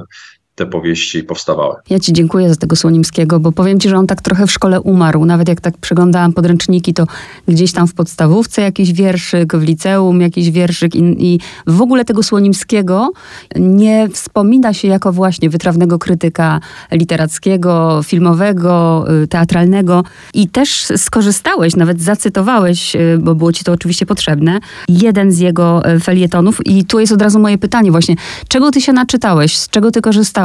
te 0.56 0.66
powieści 0.66 1.24
powstawały. 1.24 1.76
Ja 1.90 2.00
Ci 2.00 2.14
dziękuję 2.14 2.50
za 2.50 2.56
tego 2.56 2.76
Słonimskiego, 2.76 3.40
bo 3.40 3.52
powiem 3.52 3.80
Ci, 3.80 3.90
że 3.90 3.98
on 3.98 4.08
tak 4.08 4.22
trochę 4.22 4.48
w 4.48 4.52
szkole 4.52 4.82
umarł. 4.82 5.26
Nawet 5.26 5.50
jak 5.50 5.62
tak 5.62 5.78
przeglądałam 5.78 6.34
podręczniki, 6.34 6.94
to 6.94 7.08
gdzieś 7.48 7.72
tam 7.72 7.88
w 7.88 7.94
podstawówce 7.94 8.62
jakiś 8.62 8.94
wierszyk, 8.94 9.56
w 9.56 9.64
liceum 9.64 10.22
jakiś 10.22 10.52
wierszyk 10.52 10.96
i, 10.96 11.34
i 11.34 11.40
w 11.68 11.82
ogóle 11.82 12.06
tego 12.06 12.24
Słonimskiego 12.24 13.12
nie 13.56 14.10
wspomina 14.10 14.74
się 14.74 14.88
jako 14.88 15.12
właśnie 15.12 15.50
wytrawnego 15.50 16.00
krytyka 16.00 16.60
literackiego, 16.92 18.02
filmowego, 18.04 19.06
y, 19.24 19.28
teatralnego. 19.28 20.04
I 20.34 20.48
też 20.48 20.88
skorzystałeś, 20.98 21.76
nawet 21.76 22.02
zacytowałeś, 22.02 22.96
y, 22.96 23.20
bo 23.22 23.36
było 23.36 23.54
Ci 23.54 23.64
to 23.64 23.72
oczywiście 23.72 24.06
potrzebne, 24.06 24.60
jeden 24.90 25.32
z 25.32 25.40
jego 25.40 25.90
y, 25.90 26.00
felietonów. 26.00 26.66
I 26.66 26.86
tu 26.86 27.00
jest 27.00 27.14
od 27.14 27.22
razu 27.22 27.40
moje 27.40 27.58
pytanie 27.58 27.92
właśnie, 27.92 28.16
czego 28.48 28.72
Ty 28.72 28.82
się 28.82 28.94
naczytałeś, 28.94 29.58
z 29.58 29.70
czego 29.70 29.92
Ty 29.92 30.02
korzystałeś 30.02 30.45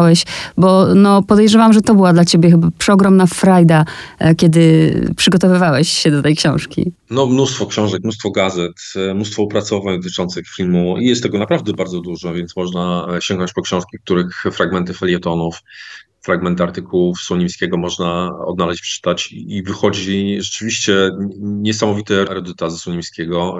bo 0.57 0.95
no, 0.95 1.23
podejrzewam, 1.23 1.73
że 1.73 1.81
to 1.81 1.95
była 1.95 2.13
dla 2.13 2.25
ciebie 2.25 2.51
chyba 2.51 2.69
przeogromna 2.79 3.27
frajda, 3.27 3.85
e, 4.19 4.35
kiedy 4.35 4.95
przygotowywałeś 5.17 5.89
się 5.89 6.11
do 6.11 6.23
tej 6.23 6.37
książki. 6.37 6.93
No 7.11 7.27
mnóstwo 7.27 7.67
książek, 7.67 8.03
mnóstwo 8.03 8.31
gazet, 8.31 8.73
e, 8.97 9.15
mnóstwo 9.15 9.43
opracowań 9.43 9.97
dotyczących 9.97 10.49
filmu 10.49 10.99
i 10.99 11.07
jest 11.07 11.23
tego 11.23 11.39
naprawdę 11.39 11.73
bardzo 11.73 12.01
dużo, 12.01 12.35
więc 12.35 12.57
można 12.57 13.07
e, 13.17 13.23
sięgnąć 13.23 13.53
po 13.53 13.63
książki, 13.63 13.99
których 14.05 14.45
fragmenty 14.53 14.95
felietonów 14.95 15.63
fragmenty 16.23 16.63
artykułów 16.63 17.19
Słonimskiego 17.19 17.77
można 17.77 18.31
odnaleźć, 18.47 18.83
przeczytać 18.83 19.33
i 19.33 19.63
wychodzi 19.63 20.37
rzeczywiście 20.41 21.11
niesamowity 21.41 22.15
erudyta 22.15 22.71
ze 22.71 22.79
Słonimskiego 22.79 23.59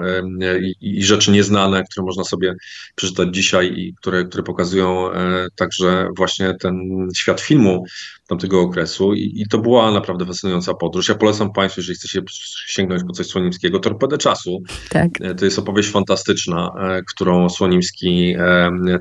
i, 0.61 0.75
i, 0.81 1.03
rzeczy 1.03 1.31
nieznane, 1.31 1.83
które 1.83 2.05
można 2.05 2.23
sobie 2.23 2.53
przeczytać 2.95 3.27
dzisiaj 3.31 3.73
i 3.77 3.93
które, 3.95 4.25
które 4.25 4.43
pokazują 4.43 5.11
e, 5.11 5.47
także 5.55 6.07
właśnie 6.17 6.53
ten 6.59 7.07
świat 7.15 7.41
filmu 7.41 7.83
tamtego 8.27 8.61
okresu 8.61 9.13
I, 9.13 9.41
i 9.41 9.47
to 9.47 9.57
była 9.57 9.91
naprawdę 9.91 10.25
fascynująca 10.25 10.73
podróż. 10.73 11.09
Ja 11.09 11.15
polecam 11.15 11.51
Państwu, 11.51 11.81
jeżeli 11.81 11.97
chcecie 11.97 12.21
sięgnąć 12.67 13.03
po 13.07 13.13
coś 13.13 13.27
Słonimskiego, 13.27 13.79
Torpedę 13.79 14.17
Czasu. 14.17 14.59
Tak. 14.89 15.09
E, 15.21 15.35
to 15.35 15.45
jest 15.45 15.59
opowieść 15.59 15.89
fantastyczna, 15.89 16.71
e, 16.79 17.01
którą 17.07 17.49
Słonimski 17.49 18.35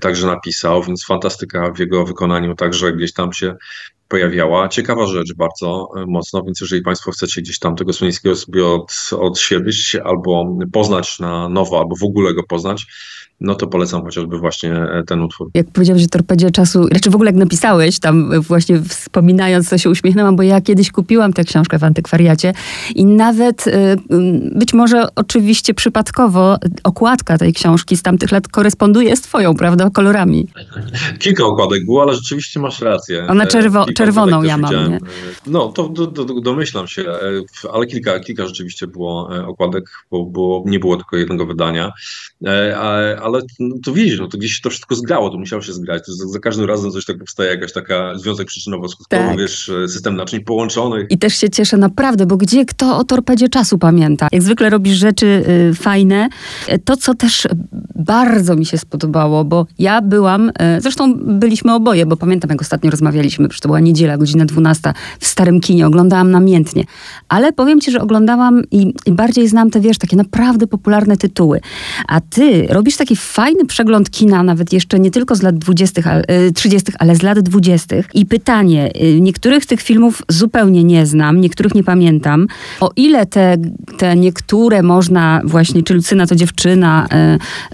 także 0.01 0.27
napisał, 0.27 0.83
więc 0.83 1.05
fantastyka 1.05 1.73
w 1.73 1.79
jego 1.79 2.05
wykonaniu 2.05 2.55
także 2.55 2.93
gdzieś 2.93 3.13
tam 3.13 3.33
się 3.33 3.50
pojawiała. 4.09 4.69
Ciekawa 4.69 5.07
rzecz 5.07 5.35
bardzo 5.35 5.89
e, 5.97 6.07
mocno, 6.07 6.43
więc 6.43 6.61
jeżeli 6.61 6.83
Państwo 6.83 7.11
chcecie 7.11 7.43
gdzieś 7.43 7.59
tam 7.59 7.77
tego 7.77 7.93
Słonińskiego 7.93 8.37
sobie 8.37 8.67
od, 8.67 8.93
odsiewieść 9.19 9.95
albo 9.95 10.57
poznać 10.73 11.19
na 11.19 11.49
nowo, 11.49 11.79
albo 11.79 11.97
w 11.97 12.05
ogóle 12.05 12.35
go 12.35 12.43
poznać, 12.43 12.87
no 13.41 13.55
to 13.55 13.67
polecam 13.67 14.03
chociażby 14.03 14.39
właśnie 14.39 14.73
e, 14.73 15.03
ten 15.07 15.21
utwór. 15.21 15.51
Jak 15.55 15.71
powiedziałeś 15.71 16.05
o 16.05 16.09
torpedzie 16.09 16.51
czasu, 16.51 16.85
znaczy 16.85 17.11
w 17.11 17.15
ogóle 17.15 17.31
jak 17.31 17.41
napisałeś, 17.41 17.99
tam 17.99 18.41
właśnie 18.41 18.81
wspominając, 18.81 19.71
to 19.71 19.79
się 19.79 19.91
uśmiechnęłam, 19.91 20.37
bo 20.37 20.43
ja 20.43 20.61
kiedyś 20.61 20.91
kupiłam 20.91 21.33
tę 21.33 21.45
książkę 21.45 21.79
w 21.79 21.85
antykwariacie 21.85 22.53
i 22.95 23.05
nawet 23.05 23.67
e, 23.67 23.97
być 24.55 24.75
może 24.75 25.07
oczywiście 25.17 25.75
przypadkowo 25.75 26.57
okładka 26.85 27.39
tej 27.39 27.53
książki 27.53 27.97
z 27.97 28.03
tamtych 28.03 28.33
lat 28.33 28.49
koresponduje 28.49 29.17
z 29.17 29.21
twoją, 29.21 29.55
prawda, 29.55 29.91
kolorami. 29.91 30.49
Kilka 31.19 31.45
okładek 31.45 31.85
było, 31.85 32.03
ale 32.03 32.15
rzeczywiście 32.15 32.61
masz 32.61 32.81
rację. 32.81 33.27
Ona 33.29 33.47
czerwo, 33.47 33.87
czerwoną 33.93 34.43
ja 34.43 34.57
mam, 34.57 34.91
nie? 34.91 34.99
No, 35.47 35.69
to 35.69 35.89
do, 35.89 36.07
do, 36.07 36.25
domyślam 36.25 36.89
się, 36.89 37.03
e, 37.03 37.19
ale 37.73 37.87
kilka, 37.87 38.21
kilka 38.21 38.47
rzeczywiście 38.47 38.87
było 38.87 39.29
okładek, 39.47 39.85
bo 40.11 40.25
było, 40.25 40.65
nie 40.67 40.79
było 40.79 40.97
tylko 40.97 41.17
jednego 41.17 41.47
wydania, 41.47 41.93
ale 43.23 43.30
ale 43.35 43.43
no, 43.59 43.77
to 43.85 43.93
widzisz, 43.93 44.19
no 44.19 44.29
to 44.29 44.39
gdzieś 44.39 44.61
to 44.61 44.71
wszystko 44.71 44.95
zgrało, 44.95 45.31
to 45.31 45.39
musiało 45.39 45.63
się 45.63 45.73
zgrać. 45.73 46.07
To 46.07 46.13
za, 46.13 46.27
za 46.27 46.39
każdym 46.39 46.67
razem 46.67 46.91
coś 46.91 47.05
tak 47.05 47.19
powstaje, 47.19 47.51
jakaś 47.51 47.73
taka 47.73 48.19
związek 48.19 48.49
przyczynowo-skutkowy, 48.49 49.29
tak. 49.29 49.39
wiesz, 49.39 49.71
system 49.89 50.17
naczyń 50.17 50.41
połączonych. 50.41 51.07
I 51.11 51.19
też 51.19 51.35
się 51.35 51.51
cieszę 51.51 51.77
naprawdę, 51.77 52.27
bo 52.27 52.37
gdzie 52.37 52.65
kto 52.65 52.99
o 52.99 53.05
torpedzie 53.05 53.49
czasu 53.49 53.79
pamięta? 53.79 54.29
Jak 54.33 54.43
zwykle 54.43 54.71
robisz 54.71 54.97
rzeczy 54.97 55.27
y, 55.71 55.75
fajne. 55.75 56.29
To, 56.85 56.97
co 56.97 57.15
też 57.15 57.49
bardzo 57.95 58.57
mi 58.57 58.67
się 58.67 58.79
spodobało, 58.79 59.45
bo 59.45 59.67
ja 59.79 60.03
byłam, 60.03 60.49
y, 60.49 60.53
zresztą 60.81 61.15
byliśmy 61.15 61.75
oboje, 61.75 62.07
bo 62.07 62.17
pamiętam, 62.17 62.51
jak 62.51 62.61
ostatnio 62.61 62.91
rozmawialiśmy, 62.91 63.49
przecież 63.49 63.61
to 63.61 63.69
była 63.69 63.81
niedziela, 63.81 64.19
godzina 64.19 64.45
12 64.45 64.93
w 65.21 65.27
starym 65.27 65.61
kinie, 65.61 65.87
oglądałam 65.87 66.31
namiętnie. 66.31 66.85
Ale 67.29 67.53
powiem 67.53 67.81
ci, 67.81 67.91
że 67.91 68.01
oglądałam 68.01 68.63
i, 68.71 68.95
i 69.07 69.13
bardziej 69.13 69.49
znam 69.49 69.71
te, 69.71 69.81
wiesz, 69.81 69.99
takie 69.99 70.17
naprawdę 70.17 70.67
popularne 70.67 71.17
tytuły. 71.17 71.61
A 72.09 72.21
ty 72.21 72.67
robisz 72.71 72.97
taki 72.97 73.17
fajny 73.21 73.67
przegląd 73.67 74.11
kina, 74.11 74.43
nawet 74.43 74.73
jeszcze 74.73 75.01
nie 75.01 75.11
tylko 75.11 75.35
z 75.35 75.43
lat 75.43 75.59
20., 75.59 76.03
30., 76.55 76.93
ale 76.99 77.17
z 77.17 77.23
lat 77.23 77.41
20. 77.41 77.97
I 78.15 78.27
pytanie, 78.27 78.91
y, 79.03 79.21
niektórych 79.21 79.67
tych 79.67 79.83
filmów 79.83 80.23
zupełnie 80.29 80.85
nie 80.85 81.07
znam, 81.07 81.41
niektórych 81.41 81.75
nie 81.75 81.85
pamiętam. 81.85 82.47
O 82.81 82.91
ile 82.97 83.27
te, 83.27 83.57
te 83.99 84.17
niektóre 84.17 84.83
można 84.83 85.41
właśnie, 85.45 85.83
czy 85.83 85.95
Lucyna 85.95 86.27
to 86.27 86.37
dziewczyna, 86.37 87.07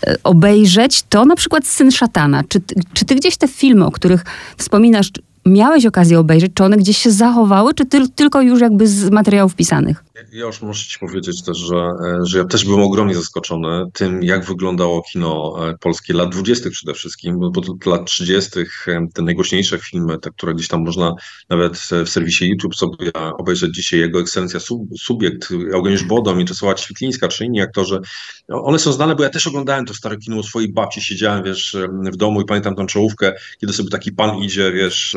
y, 0.05 0.11
y, 0.11 0.17
obejrzeć, 0.25 1.03
to 1.09 1.25
na 1.25 1.37
przykład 1.37 1.67
Syn 1.67 1.91
Szatana. 1.91 2.45
Czy, 2.49 2.61
czy 2.93 3.05
ty 3.05 3.15
gdzieś 3.15 3.37
te 3.37 3.49
filmy, 3.49 3.87
o 3.87 3.91
których 3.91 4.25
wspominasz, 4.57 5.11
miałeś 5.47 5.87
okazję 5.87 6.19
obejrzeć, 6.19 6.53
czy 6.55 6.65
one 6.65 6.77
gdzieś 6.77 6.99
się 6.99 7.11
zachowały, 7.11 7.75
czy 7.75 7.87
ty, 7.87 8.09
tylko 8.09 8.43
już 8.43 8.61
jakby 8.61 8.87
z 8.89 9.11
materiałów 9.11 9.55
pisanych? 9.55 10.06
Ja 10.33 10.47
już 10.47 10.63
muszę 10.63 10.89
ci 10.89 10.99
powiedzieć 10.99 11.43
też, 11.43 11.59
że, 11.59 11.77
e, 11.77 12.19
że 12.25 12.39
ja 12.39 12.45
też 12.45 12.65
byłem 12.65 12.83
ogromnie 12.83 13.15
zaskoczony 13.15 13.85
tym, 13.93 14.23
jak 14.23 14.45
wyglądało 14.45 15.03
kino 15.03 15.55
e, 15.69 15.75
polskie 15.81 16.15
lat 16.15 16.31
20. 16.33 16.71
przede 16.71 16.95
wszystkim, 16.95 17.39
bo 17.53 17.61
do 17.61 17.91
lat 17.91 18.07
30. 18.07 18.61
E, 18.87 19.07
te 19.15 19.23
najgłośniejsze 19.23 19.79
filmy, 19.79 20.19
te, 20.19 20.31
które 20.31 20.55
gdzieś 20.55 20.69
tam 20.69 20.85
można 20.85 21.15
nawet 21.49 21.79
w 21.79 22.09
serwisie 22.09 22.49
YouTube 22.49 22.75
sobie 22.75 23.13
obejrzeć 23.39 23.75
dzisiaj, 23.75 24.01
jego 24.01 24.21
ekscelencja 24.21 24.61
sub, 24.61 24.83
Subiekt, 25.01 25.49
Eugeniusz 25.75 26.05
Bodo, 26.05 26.35
Mieczysława 26.35 26.77
Świetlińska, 26.77 27.29
czy 27.29 27.45
inni 27.45 27.61
aktorzy, 27.61 28.01
one 28.49 28.79
są 28.79 28.93
znane, 28.93 29.15
bo 29.15 29.23
ja 29.23 29.31
też 29.31 29.47
oglądałem 29.47 29.87
to 29.87 29.95
stare 29.95 30.17
kino 30.17 30.37
u 30.37 30.43
swojej 30.43 30.73
babci, 30.73 31.01
siedziałem, 31.01 31.45
wiesz, 31.45 31.77
w 32.13 32.17
domu 32.17 32.41
i 32.41 32.45
pamiętam 32.45 32.75
tą 32.75 32.87
czołówkę, 32.87 33.33
kiedy 33.61 33.73
sobie 33.73 33.91
taki 33.91 34.13
pan 34.13 34.39
idzie, 34.39 34.73
wiesz, 34.73 35.17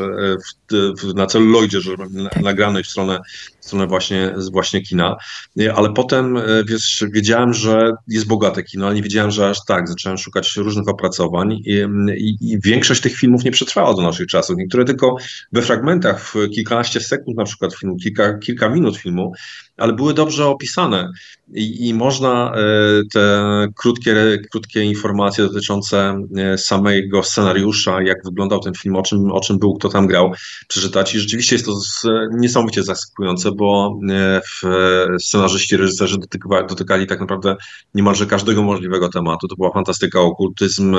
w, 0.71 0.75
w, 1.01 1.13
na 1.13 1.27
celuloidzie, 1.27 1.81
że 1.81 1.95
nagrany 2.41 2.83
w 2.83 2.87
stronę 2.87 3.19
stronę 3.59 3.87
właśnie, 3.87 4.33
właśnie 4.51 4.81
kina, 4.81 5.15
ale 5.75 5.93
potem 5.93 6.37
e, 6.37 6.41
wiesz, 6.67 7.05
wiedziałem, 7.13 7.53
że 7.53 7.91
jest 8.07 8.27
bogate 8.27 8.63
kino, 8.63 8.85
ale 8.85 8.95
nie 8.95 9.01
wiedziałem, 9.01 9.31
że 9.31 9.49
aż 9.49 9.65
tak. 9.65 9.87
Zacząłem 9.87 10.17
szukać 10.17 10.55
różnych 10.55 10.87
opracowań 10.87 11.51
i, 11.51 11.85
i, 12.17 12.51
i 12.51 12.59
większość 12.61 13.01
tych 13.01 13.15
filmów 13.15 13.43
nie 13.43 13.51
przetrwała 13.51 13.93
do 13.93 14.01
naszych 14.01 14.27
czasów. 14.27 14.57
Niektóre 14.57 14.85
tylko 14.85 15.15
we 15.51 15.61
fragmentach, 15.61 16.21
w 16.21 16.49
kilkanaście 16.53 16.99
sekund 16.99 17.37
na 17.37 17.43
przykład 17.43 17.75
filmu, 17.75 17.97
kilka, 17.97 18.37
kilka 18.37 18.69
minut 18.69 18.97
filmu, 18.97 19.33
ale 19.77 19.93
były 19.93 20.13
dobrze 20.13 20.47
opisane 20.47 21.11
i, 21.53 21.87
i 21.87 21.93
można 21.93 22.53
e, 22.55 22.61
te 23.13 23.67
krótkie, 23.75 24.37
krótkie 24.51 24.83
informacje 24.83 25.43
dotyczące 25.43 26.21
e, 26.37 26.57
samego 26.57 27.23
scenariusza, 27.23 28.01
jak 28.01 28.17
wyglądał 28.25 28.59
ten 28.59 28.73
film, 28.73 28.95
o 28.95 29.01
czym, 29.01 29.31
o 29.31 29.39
czym 29.39 29.59
był, 29.59 29.73
kto 29.73 29.89
tam 29.89 30.07
grał, 30.07 30.31
przeczytać. 30.67 31.15
I 31.15 31.19
rzeczywiście 31.19 31.55
jest 31.55 31.65
to 31.65 31.79
niesamowicie 32.31 32.83
zaskakujące, 32.83 33.51
bo 33.51 33.99
e, 34.09 34.41
scenarzyści, 35.19 35.77
reżyserzy 35.77 36.17
dotykali, 36.17 36.67
dotykali 36.67 37.07
tak 37.07 37.19
naprawdę 37.19 37.55
niemalże 37.93 38.25
każdego 38.25 38.63
możliwego 38.63 39.09
tematu. 39.09 39.47
To 39.47 39.55
była 39.55 39.71
fantastyka, 39.71 40.21
okultyzm, 40.21 40.95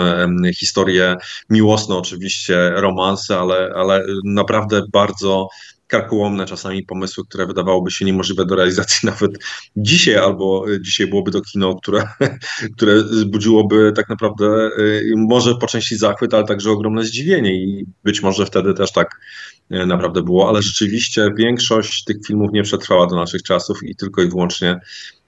historie 0.57 1.17
miłosne 1.51 1.97
oczywiście, 1.97 2.71
romanse, 2.71 3.39
ale, 3.39 3.73
ale 3.77 4.05
naprawdę 4.25 4.83
bardzo 4.93 5.49
karkołomne 5.91 6.47
czasami 6.47 6.83
pomysły, 6.83 7.25
które 7.29 7.47
wydawałoby 7.47 7.91
się 7.91 8.05
niemożliwe 8.05 8.47
do 8.47 8.55
realizacji 8.55 9.07
nawet 9.11 9.31
dzisiaj, 9.77 10.17
albo 10.17 10.65
dzisiaj 10.81 11.07
byłoby 11.07 11.31
to 11.31 11.41
kino, 11.41 11.75
które, 11.75 12.09
które 12.77 13.03
budziłoby 13.27 13.93
tak 13.97 14.09
naprawdę 14.09 14.47
e, 14.47 14.71
może 15.17 15.55
po 15.55 15.67
części 15.67 15.97
zachwyt, 15.97 16.35
ale 16.35 16.45
także 16.45 16.71
ogromne 16.71 17.05
zdziwienie. 17.05 17.55
I 17.55 17.87
być 18.05 18.23
może 18.23 18.47
wtedy 18.47 18.75
też 18.75 18.93
tak 18.93 19.21
e, 19.71 19.87
naprawdę 19.87 20.23
było, 20.23 20.49
ale 20.49 20.63
rzeczywiście 20.63 21.31
większość 21.37 22.05
tych 22.05 22.17
filmów 22.27 22.51
nie 22.53 22.63
przetrwała 22.63 23.07
do 23.07 23.17
naszych 23.17 23.43
czasów 23.43 23.83
i 23.83 23.97
tylko 23.97 24.23
i 24.23 24.29
wyłącznie 24.29 24.81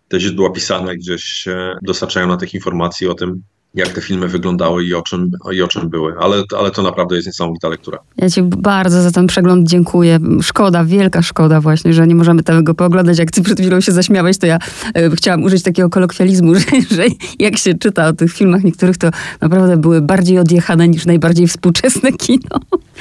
te 0.09 0.21
źródła 0.21 0.51
pisane 0.51 0.97
gdzieś 0.97 1.45
dostarczają 1.83 2.27
na 2.27 2.37
tych 2.37 2.55
informacji 2.55 3.09
o 3.09 3.15
tym, 3.15 3.43
jak 3.75 3.89
te 3.89 4.01
filmy 4.01 4.29
wyglądały 4.29 4.85
i 4.85 4.95
o 4.95 5.03
czym, 5.03 5.31
i 5.53 5.63
o 5.63 5.69
czym 5.69 5.89
były. 5.89 6.15
Ale, 6.19 6.43
ale 6.59 6.71
to 6.71 6.83
naprawdę 6.83 7.17
jest 7.17 7.27
niesamowita 7.27 7.69
lektura. 7.69 7.99
Ja 8.17 8.31
Ci 8.31 8.43
bardzo 8.43 9.03
za 9.03 9.11
ten 9.11 9.27
przegląd 9.27 9.69
dziękuję. 9.69 10.19
Szkoda, 10.43 10.85
wielka 10.85 11.23
szkoda 11.23 11.61
właśnie, 11.61 11.93
że 11.93 12.07
nie 12.07 12.15
możemy 12.15 12.43
tego 12.43 12.75
pooglądać. 12.75 13.19
Jak 13.19 13.31
Ty 13.31 13.43
przed 13.43 13.61
chwilą 13.61 13.81
się 13.81 13.93
zaśmiałeś, 13.93 14.39
to 14.39 14.47
ja 14.47 14.59
e, 14.95 15.11
chciałam 15.11 15.43
użyć 15.43 15.63
takiego 15.63 15.91
kolokwializmu, 15.91 16.55
że, 16.61 16.61
że 16.91 17.05
jak 17.39 17.59
się 17.59 17.75
czyta 17.75 18.07
o 18.07 18.13
tych 18.13 18.33
filmach 18.33 18.65
niektórych, 18.65 18.99
to 18.99 19.11
naprawdę 19.41 19.77
były 19.77 20.01
bardziej 20.01 20.39
odjechane 20.39 20.89
niż 20.89 21.07
najbardziej 21.07 21.49
współczesne 21.49 22.13
kino. 22.13 22.61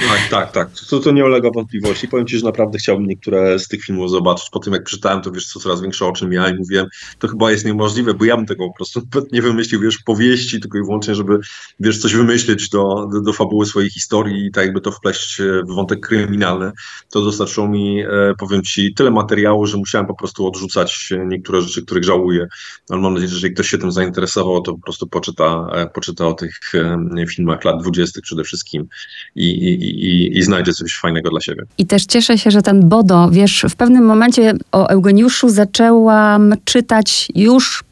Tak, 0.10 0.30
tak, 0.30 0.52
tak. 0.52 0.70
To, 0.90 1.00
to 1.00 1.12
nie 1.12 1.26
ulega 1.26 1.50
wątpliwości. 1.56 2.08
Powiem 2.08 2.28
Ci, 2.28 2.38
że 2.38 2.46
naprawdę 2.46 2.78
chciałbym 2.78 3.08
niektóre 3.08 3.60
z 3.60 3.68
tych 3.68 3.84
filmów 3.84 4.10
zobaczyć. 4.10 4.50
Po 4.50 4.60
tym, 4.60 4.74
jak 4.74 4.84
przeczytałem, 4.84 5.22
to 5.22 5.32
wiesz, 5.32 5.46
co 5.46 5.60
coraz 5.60 5.82
większe 5.82 6.06
oczy 6.06 6.28
miałem 6.28 6.56
i 6.56 6.60
mówiłem, 6.60 6.88
to 7.20 7.28
chyba 7.28 7.52
jest 7.52 7.66
niemożliwe, 7.66 8.14
bo 8.14 8.26
ja 8.26 8.38
bym 8.38 8.46
tego 8.46 8.68
po 8.68 8.74
prostu 8.74 9.02
nie 9.34 9.42
wymyślił, 9.42 9.82
wiesz, 9.82 9.98
powieści, 9.98 10.61
tylko 10.62 10.78
i 10.78 10.82
wyłącznie, 10.82 11.16
żeby, 11.16 11.40
wiesz, 11.80 12.00
coś 12.00 12.16
wymyślić 12.16 12.70
do, 12.70 13.08
do, 13.14 13.22
do 13.22 13.34
fabuły 13.34 13.66
swojej 13.66 13.90
historii 13.90 14.46
i 14.46 14.52
tak 14.52 14.66
jakby 14.66 14.82
to 14.82 14.92
wpleść 14.92 15.42
w 15.70 15.76
wątek 15.76 16.00
kryminalny. 16.08 16.72
To 17.10 17.22
dostarczyło 17.22 17.68
mi, 17.68 18.02
e, 18.02 18.08
powiem 18.40 18.62
Ci, 18.64 18.94
tyle 18.94 19.12
materiału, 19.12 19.66
że 19.66 19.78
musiałem 19.78 20.08
po 20.08 20.16
prostu 20.16 20.48
odrzucać 20.48 21.14
niektóre 21.26 21.62
rzeczy, 21.62 21.86
których 21.86 22.04
żałuję. 22.04 22.48
Ale 22.90 23.02
mam 23.02 23.14
nadzieję, 23.14 23.30
że 23.30 23.36
jeżeli 23.36 23.54
ktoś 23.54 23.68
się 23.68 23.78
tym 23.78 23.92
zainteresował, 23.92 24.62
to 24.62 24.72
po 24.74 24.82
prostu 24.82 25.08
poczyta, 25.08 25.68
e, 25.74 25.88
poczyta 25.88 26.28
o 26.28 26.34
tych 26.34 26.60
e, 26.74 27.26
filmach 27.28 27.66
lat 27.66 27.82
dwudziestych 27.82 28.24
przede 28.24 28.44
wszystkim 28.44 28.88
i, 29.36 29.46
i, 29.46 29.84
i, 30.06 30.38
i 30.38 30.44
znajdzie 30.44 30.74
coś 30.74 31.00
fajnego 31.02 31.30
dla 31.30 31.42
siebie. 31.42 31.64
I 31.78 31.86
też 31.86 32.06
cieszę 32.06 32.38
się, 32.38 32.52
że 32.52 32.62
ten 32.62 32.90
Bodo, 32.90 33.30
wiesz, 33.32 33.66
w 33.70 33.76
pewnym 33.76 34.06
momencie 34.06 34.54
o 34.72 34.88
Eugeniuszu 34.88 35.50
zaczęłam 35.50 36.54
czytać 36.66 37.28
już 37.36 37.84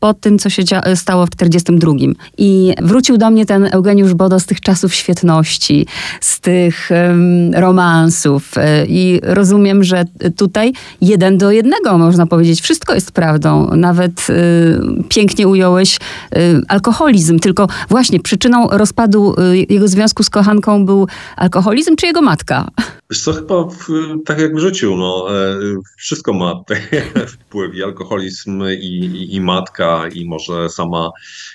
po 0.00 0.14
tym, 0.14 0.38
co 0.38 0.50
się 0.50 0.62
stało 0.94 1.26
w 1.26 1.30
42. 1.30 1.92
I 2.38 2.74
wrócił 2.82 3.16
do 3.16 3.30
mnie 3.30 3.46
ten 3.46 3.68
Eugeniusz 3.72 4.14
Bodo 4.14 4.40
z 4.40 4.46
tych 4.46 4.60
czasów 4.60 4.94
świetności, 4.94 5.86
z 6.20 6.40
tych 6.40 6.88
um, 6.90 7.54
romansów 7.54 8.56
y, 8.56 8.60
i 8.88 9.20
rozumiem, 9.22 9.84
że 9.84 10.04
tutaj 10.36 10.72
jeden 11.00 11.38
do 11.38 11.50
jednego 11.50 11.98
można 11.98 12.26
powiedzieć, 12.26 12.60
wszystko 12.60 12.94
jest 12.94 13.12
prawdą. 13.12 13.76
Nawet 13.76 14.30
y, 14.30 15.04
pięknie 15.08 15.48
ująłeś 15.48 15.96
y, 15.96 16.60
alkoholizm, 16.68 17.38
tylko 17.38 17.66
właśnie 17.88 18.20
przyczyną 18.20 18.68
rozpadu 18.70 19.34
y, 19.40 19.66
jego 19.68 19.88
związku 19.88 20.22
z 20.22 20.30
kochanką 20.30 20.86
był 20.86 21.06
alkoholizm 21.36 21.96
czy 21.96 22.06
jego 22.06 22.22
matka? 22.22 22.66
Wiesz 23.10 23.20
co, 23.20 23.32
chyba 23.32 23.64
w, 23.64 23.88
tak 24.24 24.38
jak 24.38 24.54
w 24.54 24.58
życiu, 24.58 24.96
no, 24.96 25.26
e, 25.30 25.58
wszystko 25.96 26.32
ma 26.32 26.54
wpływ 27.32 27.74
i 27.74 27.82
alkoholizm 27.82 28.62
i, 28.80 28.86
i, 28.86 29.34
i, 29.34 29.40
matka 29.40 29.87
i 30.14 30.28
może 30.28 30.68
sama 30.68 31.10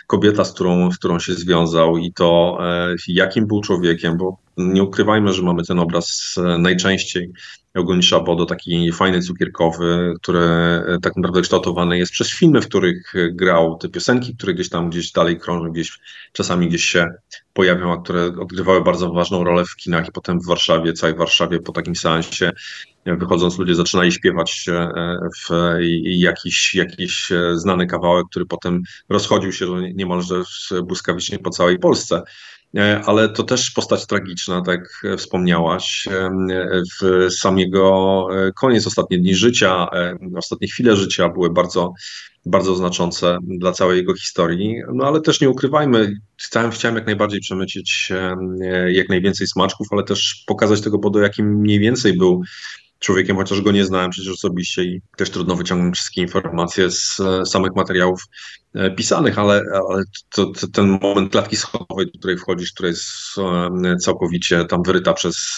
kobieta, 0.07 0.45
z 0.45 0.53
którą, 0.53 0.91
z 0.91 0.97
którą 0.97 1.19
się 1.19 1.33
związał 1.33 1.97
i 1.97 2.13
to 2.13 2.57
e, 2.61 2.95
jakim 3.07 3.47
był 3.47 3.61
człowiekiem, 3.61 4.17
bo 4.17 4.37
nie 4.57 4.83
ukrywajmy, 4.83 5.33
że 5.33 5.41
mamy 5.41 5.63
ten 5.63 5.79
obraz 5.79 6.35
e, 6.37 6.57
najczęściej 6.57 7.31
Eugenisza 7.73 8.19
Bodo, 8.19 8.45
taki 8.45 8.91
fajny 8.91 9.21
cukierkowy, 9.21 10.13
który 10.21 10.47
tak 11.01 11.15
naprawdę 11.15 11.41
kształtowany 11.41 11.97
jest 11.97 12.11
przez 12.11 12.31
filmy, 12.31 12.61
w 12.61 12.67
których 12.67 13.13
grał, 13.31 13.77
te 13.77 13.89
piosenki, 13.89 14.35
które 14.35 14.53
gdzieś 14.53 14.69
tam 14.69 14.89
gdzieś 14.89 15.11
dalej 15.11 15.39
krążą, 15.39 15.71
gdzieś 15.71 15.99
czasami 16.33 16.67
gdzieś 16.67 16.83
się 16.83 17.07
pojawią, 17.53 17.93
a 17.93 18.01
które 18.01 18.25
odgrywały 18.25 18.83
bardzo 18.83 19.11
ważną 19.11 19.43
rolę 19.43 19.65
w 19.65 19.75
kinach 19.75 20.07
i 20.07 20.11
potem 20.11 20.39
w 20.39 20.45
Warszawie, 20.45 20.93
całej 20.93 21.15
Warszawie 21.15 21.59
po 21.59 21.71
takim 21.71 21.95
seansie 21.95 22.51
wychodząc 23.05 23.57
ludzie 23.57 23.75
zaczynali 23.75 24.11
śpiewać 24.11 24.65
e, 24.69 25.17
w 25.39 25.77
jakiś, 26.03 26.75
jakiś 26.75 27.31
e, 27.31 27.57
znany 27.57 27.87
kawałek, 27.87 28.25
który 28.29 28.45
potem 28.45 28.81
rozchodził 29.09 29.51
się 29.51 29.65
niemalże 29.93 30.43
błyskawicznie 30.83 31.39
po 31.39 31.49
całej 31.49 31.79
Polsce. 31.79 32.21
E, 32.77 33.01
ale 33.05 33.29
to 33.29 33.43
też 33.43 33.71
postać 33.71 34.05
tragiczna, 34.05 34.61
tak 34.61 35.03
wspomniałaś. 35.17 36.07
W 37.01 37.31
sam 37.31 37.59
jego 37.59 38.27
koniec, 38.55 38.87
ostatnie 38.87 39.17
dni 39.17 39.35
życia, 39.35 39.87
ostatnie 40.35 40.67
chwile 40.67 40.95
życia 40.95 41.29
były 41.29 41.49
bardzo, 41.49 41.93
bardzo 42.45 42.75
znaczące 42.75 43.37
dla 43.43 43.71
całej 43.71 43.97
jego 43.97 44.15
historii. 44.15 44.75
No 44.93 45.05
ale 45.07 45.21
też 45.21 45.41
nie 45.41 45.49
ukrywajmy, 45.49 46.15
chciałem, 46.37 46.71
chciałem 46.71 46.95
jak 46.95 47.05
najbardziej 47.05 47.39
przemycić 47.39 48.11
jak 48.87 49.09
najwięcej 49.09 49.47
smaczków, 49.47 49.87
ale 49.91 50.03
też 50.03 50.43
pokazać 50.47 50.81
tego 50.81 50.97
Bodo, 50.97 51.19
jakim 51.19 51.47
mniej 51.47 51.79
więcej 51.79 52.17
był 52.17 52.43
człowiekiem, 53.03 53.37
chociaż 53.37 53.61
go 53.61 53.71
nie 53.71 53.85
znałem 53.85 54.11
przecież 54.11 54.33
osobiście 54.33 54.83
i 54.83 55.01
też 55.17 55.29
trudno 55.29 55.55
wyciągnąć 55.55 55.95
wszystkie 55.95 56.21
informacje 56.21 56.91
z 56.91 57.19
e, 57.19 57.45
samych 57.45 57.75
materiałów 57.75 58.21
e, 58.75 58.91
pisanych, 58.91 59.39
ale, 59.39 59.61
ale 59.89 60.03
to, 60.35 60.45
to, 60.45 60.67
ten 60.67 60.99
moment 61.01 61.31
klatki 61.31 61.55
schodowej, 61.55 62.05
do 62.05 62.19
której 62.19 62.37
wchodzisz, 62.37 62.73
która 62.73 62.89
jest 62.89 63.05
e, 63.85 63.97
całkowicie 63.97 64.65
tam 64.65 64.83
wyryta 64.83 65.13
przez 65.13 65.57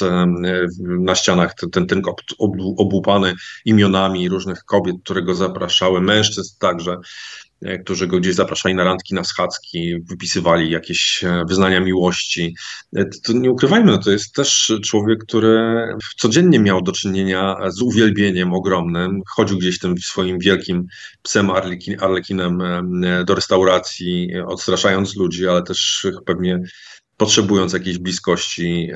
na 0.79 1.15
ścianach, 1.15 1.53
ten, 1.53 1.69
ten, 1.69 1.87
ten 1.87 2.01
obłupany 2.77 3.33
imionami 3.65 4.29
różnych 4.29 4.63
kobiet, 4.63 4.95
które 5.03 5.21
go 5.21 5.35
zapraszały, 5.35 6.01
mężczyzn 6.01 6.55
także, 6.59 6.97
którzy 7.83 8.07
go 8.07 8.19
gdzieś 8.19 8.35
zapraszali 8.35 8.75
na 8.75 8.83
randki, 8.83 9.15
na 9.15 9.23
schadzki, 9.23 9.95
wypisywali 10.09 10.71
jakieś 10.71 11.23
e, 11.23 11.43
wyznania 11.49 11.79
miłości. 11.79 12.55
E, 12.95 13.05
to 13.23 13.33
nie 13.33 13.51
ukrywajmy, 13.51 13.91
no 13.91 13.97
to 13.97 14.11
jest 14.11 14.33
też 14.33 14.73
człowiek, 14.83 15.19
który 15.23 15.87
codziennie 16.17 16.59
miał 16.59 16.81
do 16.81 16.91
czynienia 16.91 17.55
z 17.67 17.81
uwielbieniem 17.81 18.53
ogromnym. 18.53 19.21
Chodził 19.35 19.57
gdzieś 19.57 19.79
tym 19.79 19.97
swoim 19.97 20.39
wielkim 20.39 20.85
psem 21.21 21.49
Arlekin, 21.49 21.97
Arlekinem 21.99 22.63
do 23.25 23.35
restauracji, 23.35 24.29
odstraszając 24.45 25.15
ludzi, 25.15 25.47
ale 25.47 25.63
też 25.63 26.07
pewnie 26.25 26.59
potrzebując 27.17 27.73
jakiejś 27.73 27.97
bliskości, 27.97 28.89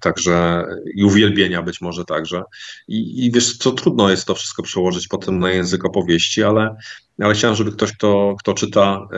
także 0.00 0.64
i 0.94 1.04
uwielbienia 1.04 1.62
być 1.62 1.80
może 1.80 2.04
także. 2.04 2.42
I, 2.88 3.26
I 3.26 3.30
wiesz, 3.30 3.56
co 3.56 3.72
trudno 3.72 4.10
jest 4.10 4.24
to 4.24 4.34
wszystko 4.34 4.62
przełożyć 4.62 5.08
potem 5.08 5.38
na 5.38 5.50
język 5.50 5.84
opowieści, 5.84 6.42
ale 6.42 6.76
ale 7.20 7.34
chciałem, 7.34 7.56
żeby 7.56 7.72
ktoś, 7.72 7.92
kto, 7.92 8.34
kto 8.38 8.54
czyta 8.54 9.08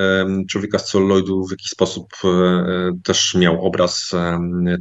Człowieka 0.50 0.78
z 0.78 0.90
celuloidu 0.90 1.46
w 1.46 1.50
jakiś 1.50 1.70
sposób 1.70 2.08
e, 2.25 2.92
też 3.04 3.34
miał 3.34 3.66
obraz 3.66 4.10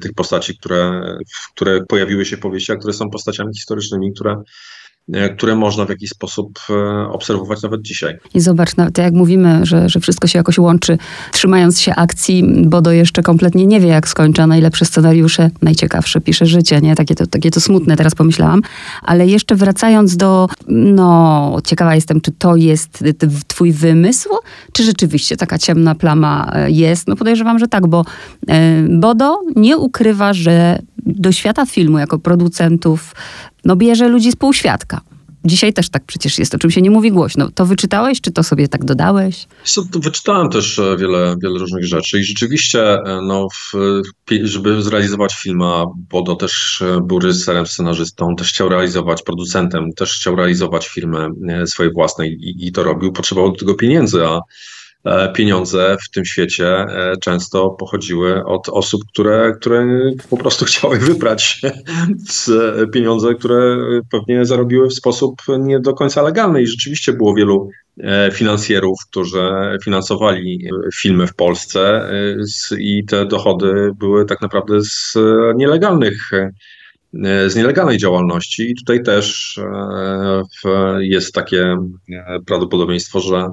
tych 0.02 0.14
postaci, 0.14 0.58
które, 0.58 1.18
które 1.56 1.86
pojawiły 1.86 2.26
się 2.26 2.38
w 2.38 2.40
powieści, 2.40 2.72
a 2.72 2.76
które 2.76 2.94
są 2.94 3.10
postaciami 3.10 3.54
historycznymi, 3.54 4.14
które 4.14 4.32
E, 4.32 4.44
które 5.36 5.56
można 5.56 5.86
w 5.86 5.90
jakiś 5.90 6.10
sposób 6.10 6.60
e, 6.70 6.74
obserwować 7.12 7.62
nawet 7.62 7.82
dzisiaj. 7.82 8.18
I 8.34 8.40
zobacz, 8.40 8.78
nawet 8.78 8.98
jak 8.98 9.14
mówimy, 9.14 9.60
że, 9.64 9.90
że 9.90 10.00
wszystko 10.00 10.28
się 10.28 10.40
jakoś 10.40 10.58
łączy, 10.58 10.98
trzymając 11.32 11.82
się 11.82 11.96
akcji, 11.96 12.44
Bodo 12.66 12.92
jeszcze 12.92 13.24
kompletnie 13.24 13.66
nie 13.66 13.80
wie, 13.80 13.88
jak 13.88 14.08
skończy, 14.08 14.48
najlepsze 14.48 14.86
scenariusze, 14.86 15.50
najciekawsze 15.62 16.22
pisze 16.22 16.46
życie, 16.46 16.82
nie? 16.82 16.96
Takie 16.96 17.16
to, 17.16 17.28
takie 17.28 17.52
to 17.52 17.62
smutne 17.62 17.98
teraz 17.98 18.16
pomyślałam. 18.16 18.62
Ale 19.02 19.28
jeszcze 19.28 19.56
wracając 19.56 20.18
do, 20.18 20.48
no, 20.68 21.58
ciekawa 21.66 21.96
jestem, 21.96 22.22
czy 22.22 22.32
to 22.32 22.56
jest 22.56 23.04
twój 23.48 23.72
wymysł, 23.72 24.30
czy 24.72 24.84
rzeczywiście 24.84 25.38
taka 25.38 25.58
ciemna 25.58 25.96
plama 25.96 26.52
e, 26.54 26.72
jest? 26.72 27.08
No 27.08 27.16
podejrzewam, 27.16 27.60
że 27.60 27.68
tak, 27.68 27.88
bo 27.88 28.06
Bodo 28.90 29.40
nie 29.56 29.78
ukrywa, 29.78 30.34
że 30.34 30.80
do 31.06 31.32
świata 31.32 31.66
filmu 31.66 31.98
jako 31.98 32.20
producentów 32.20 33.16
no 33.66 33.76
bierze 33.76 34.08
ludzi 34.08 34.32
z 34.32 34.36
półświadka. 34.36 35.02
Dzisiaj 35.46 35.74
też 35.74 35.90
tak 35.90 36.04
przecież 36.06 36.40
jest, 36.40 36.56
o 36.56 36.58
czym 36.58 36.72
się 36.72 36.82
nie 36.82 36.92
mówi 36.92 37.12
głośno. 37.12 37.52
To 37.52 37.66
wyczytałeś, 37.66 38.22
czy 38.22 38.32
to 38.32 38.44
sobie 38.44 38.68
tak 38.68 38.86
dodałeś? 38.86 39.48
Wyczytałem 39.94 40.50
też 40.50 40.80
e, 40.80 40.98
wiele, 40.98 41.36
wiele 41.44 41.60
różnych 41.60 41.86
rzeczy 41.86 42.20
i 42.20 42.24
rzeczywiście, 42.24 42.94
e, 42.94 43.22
no, 43.24 43.48
w, 43.50 43.74
żeby 44.44 44.82
zrealizować 44.82 45.36
film, 45.36 45.62
a 45.62 45.86
Bodo 45.96 46.36
też 46.36 46.82
e, 46.82 47.02
był 47.02 47.20
reżyserem, 47.20 47.68
scenarzystą, 47.68 48.36
też 48.36 48.50
chciał 48.50 48.70
realizować, 48.70 49.24
producentem, 49.24 49.94
też 49.94 50.14
chciał 50.14 50.36
realizować 50.36 50.88
filmy 50.88 51.28
swojej 51.66 51.94
własnej 51.94 52.32
i, 52.32 52.68
i 52.68 52.72
to 52.72 52.84
robił. 52.84 53.12
Potrzebował 53.12 53.52
do 53.52 53.58
tego 53.58 53.76
pieniędzy, 53.76 54.26
a 54.26 54.40
pieniądze 55.34 55.98
w 56.06 56.12
tym 56.12 56.26
świecie 56.26 56.68
e, 56.68 57.14
często 57.22 57.70
pochodziły 57.70 58.46
od 58.46 58.70
osób, 58.70 59.02
które, 59.14 59.54
które 59.60 59.88
po 60.30 60.38
prostu 60.38 60.66
chciały 60.70 60.98
wybrać 60.98 61.62
pieniądze, 62.94 63.36
które 63.36 63.78
pewnie 64.12 64.46
zarobiły 64.46 64.88
w 64.88 64.94
sposób 64.94 65.42
nie 65.60 65.80
do 65.80 65.94
końca 65.94 66.22
legalny. 66.22 66.62
I 66.62 66.68
rzeczywiście 66.68 67.14
było 67.14 67.34
wielu 67.34 67.70
e, 68.04 68.32
finansjerów, 68.32 69.00
którzy 69.10 69.52
finansowali 69.84 70.70
filmy 70.96 71.28
w 71.28 71.36
Polsce 71.36 72.10
i 72.80 73.06
te 73.06 73.26
dochody 73.26 73.92
były 74.00 74.26
tak 74.26 74.42
naprawdę 74.42 74.82
z 74.82 75.14
nielegalnych 75.56 76.32
z 77.48 77.56
nielegalnej 77.56 77.98
działalności. 77.98 78.72
I 78.72 78.76
tutaj 78.76 79.04
też 79.04 79.60
jest 81.00 81.34
takie 81.34 81.78
prawdopodobieństwo, 82.46 83.20
że 83.20 83.48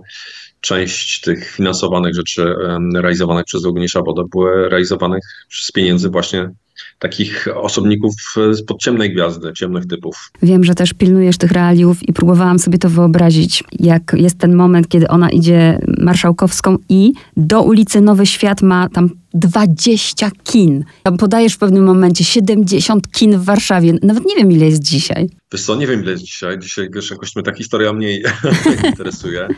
część 0.60 1.20
tych 1.20 1.50
finansowanych 1.50 2.14
rzeczy 2.14 2.54
realizowanych 2.94 3.44
przez 3.44 3.64
Ognisza 3.64 4.02
Woda 4.02 4.22
były 4.30 4.68
realizowanych 4.68 5.22
z 5.50 5.72
pieniędzy 5.72 6.10
właśnie 6.10 6.50
takich 6.98 7.48
osobników 7.54 8.14
z 8.52 8.62
pod 8.62 8.80
ciemnej 8.80 9.12
gwiazdy, 9.12 9.52
ciemnych 9.52 9.86
typów. 9.86 10.30
Wiem, 10.42 10.64
że 10.64 10.74
też 10.74 10.92
pilnujesz 10.92 11.38
tych 11.38 11.52
realiów 11.52 12.08
i 12.08 12.12
próbowałam 12.12 12.58
sobie 12.58 12.78
to 12.78 12.88
wyobrazić, 12.88 13.64
jak 13.72 14.12
jest 14.16 14.38
ten 14.38 14.54
moment, 14.54 14.88
kiedy 14.88 15.08
ona 15.08 15.30
idzie 15.30 15.78
marszałkowską 15.98 16.76
i 16.88 17.12
do 17.36 17.62
ulicy 17.62 18.00
Nowy 18.00 18.26
Świat 18.26 18.62
ma 18.62 18.88
tam 18.88 19.10
20 19.34 20.30
kin. 20.44 20.84
Podajesz 21.18 21.54
w 21.54 21.58
pewnym 21.58 21.84
momencie 21.84 22.24
70 22.24 23.10
kin 23.12 23.38
w 23.38 23.44
Warszawie. 23.44 23.94
Nawet 24.02 24.24
nie 24.26 24.36
wiem, 24.36 24.52
ile 24.52 24.66
jest 24.66 24.82
dzisiaj. 24.82 25.28
Wiesz 25.52 25.62
co, 25.62 25.76
nie 25.76 25.86
wiem, 25.86 26.02
ile 26.02 26.10
jest 26.10 26.24
dzisiaj. 26.24 26.58
Dzisiaj, 26.58 26.88
jakoś 27.10 27.36
mnie 27.36 27.42
ta 27.42 27.54
historia 27.54 27.92
mniej 27.92 28.24
interesuje. 28.90 29.48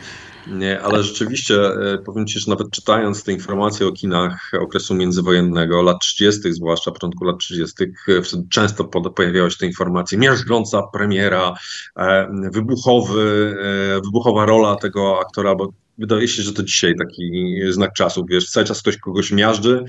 Nie, 0.51 0.81
ale 0.81 1.03
rzeczywiście 1.03 1.55
e, 1.55 1.97
powiem 1.97 2.27
Ci, 2.27 2.39
że 2.39 2.51
nawet 2.51 2.71
czytając 2.71 3.23
te 3.23 3.33
informacje 3.33 3.87
o 3.87 3.91
kinach 3.91 4.51
okresu 4.61 4.95
międzywojennego, 4.95 5.81
lat 5.81 5.99
30., 6.01 6.53
zwłaszcza 6.53 6.91
początku 6.91 7.23
lat 7.23 7.37
30., 7.37 7.83
e, 7.83 8.21
często 8.49 8.83
pojawiały 8.85 9.51
się 9.51 9.57
te 9.57 9.65
informacje, 9.65 10.17
miażdżąca 10.17 10.83
premiera, 10.93 11.53
e, 11.97 12.27
wybuchowy, 12.51 13.57
wybuchowa 14.03 14.45
rola 14.45 14.75
tego 14.75 15.19
aktora, 15.19 15.55
bo 15.55 15.73
wydaje 15.97 16.27
się, 16.27 16.41
że 16.43 16.53
to 16.53 16.63
dzisiaj 16.63 16.95
taki 16.95 17.31
znak 17.69 17.93
czasu, 17.93 18.25
wiesz, 18.29 18.49
cały 18.49 18.65
czas 18.65 18.81
ktoś 18.81 18.97
kogoś 18.97 19.31
miażdży, 19.31 19.83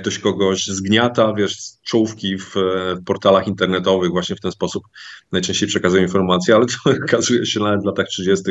ktoś 0.00 0.18
kogoś 0.18 0.66
zgniata, 0.66 1.32
wiesz, 1.32 1.56
czołówki 1.82 2.38
w, 2.38 2.54
w, 2.54 3.04
portalach 3.06 3.48
internetowych 3.48 4.10
właśnie 4.10 4.36
w 4.36 4.40
ten 4.40 4.52
sposób 4.52 4.84
najczęściej 5.32 5.68
przekazują 5.68 6.02
informacje, 6.02 6.54
ale 6.54 6.66
to 6.66 6.90
okazuje 7.04 7.46
się 7.46 7.60
nawet 7.60 7.82
w 7.82 7.86
latach 7.86 8.06
30 8.06 8.44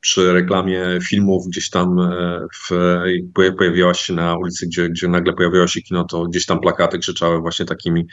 przy 0.00 0.32
reklamie 0.32 0.98
filmów 1.08 1.46
gdzieś 1.46 1.70
tam 1.70 1.98
e, 1.98 2.46
w, 2.54 2.70
pojawiała 3.58 3.94
się 3.94 4.12
na 4.12 4.36
ulicy, 4.36 4.66
gdzie, 4.66 4.88
gdzie 4.88 5.08
nagle 5.08 5.32
pojawiało 5.32 5.66
się 5.66 5.82
kino, 5.82 6.04
to 6.04 6.24
gdzieś 6.24 6.46
tam 6.46 6.60
plakaty 6.60 6.98
krzyczały 6.98 7.40
właśnie 7.40 7.66
takimi 7.66 8.06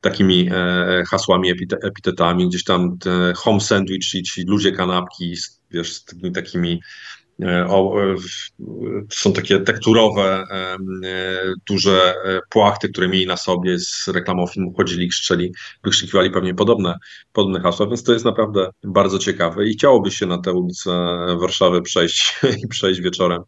takimi 0.00 0.48
e, 0.52 1.02
hasłami, 1.10 1.52
epitetami, 1.82 2.48
gdzieś 2.48 2.64
tam 2.64 2.98
home 3.36 3.60
sandwich, 3.60 4.04
ci, 4.04 4.22
ci 4.22 4.44
ludzie 4.46 4.72
kanapki, 4.72 5.34
wiesz, 5.70 5.92
z 5.92 6.04
tymi 6.04 6.32
takimi 6.32 6.80
E, 6.80 7.25
o, 7.68 8.02
e, 8.02 8.16
są 9.10 9.32
takie 9.32 9.60
tekturowe, 9.60 10.44
e, 10.50 10.76
duże 11.68 12.14
płachty, 12.50 12.88
które 12.88 13.08
mieli 13.08 13.26
na 13.26 13.36
sobie 13.36 13.78
z 13.78 14.08
reklamą 14.08 14.46
filmu, 14.46 14.74
chodzili, 14.76 15.08
krzyczeli, 15.08 15.52
wykrzykiwali 15.84 16.30
pewnie 16.30 16.54
podobne, 16.54 16.98
podobne 17.32 17.60
hasła, 17.60 17.86
więc 17.86 18.02
to 18.02 18.12
jest 18.12 18.24
naprawdę 18.24 18.70
bardzo 18.84 19.18
ciekawe 19.18 19.66
i 19.66 19.72
chciałoby 19.72 20.10
się 20.10 20.26
na 20.26 20.38
tę 20.38 20.52
ulicę 20.52 20.90
Warszawy 21.40 21.82
przejść 21.82 22.40
i 22.64 22.68
przejść 22.68 23.00
wieczorem 23.00 23.42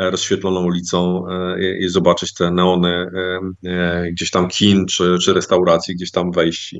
rozświetloną 0.00 0.64
ulicą 0.64 1.24
i 1.80 1.88
zobaczyć 1.88 2.34
te 2.34 2.50
neony 2.50 3.10
gdzieś 4.12 4.30
tam 4.30 4.48
kin 4.48 4.86
czy, 4.86 5.16
czy 5.22 5.32
restauracji, 5.32 5.94
gdzieś 5.94 6.10
tam 6.10 6.32
wejść 6.32 6.74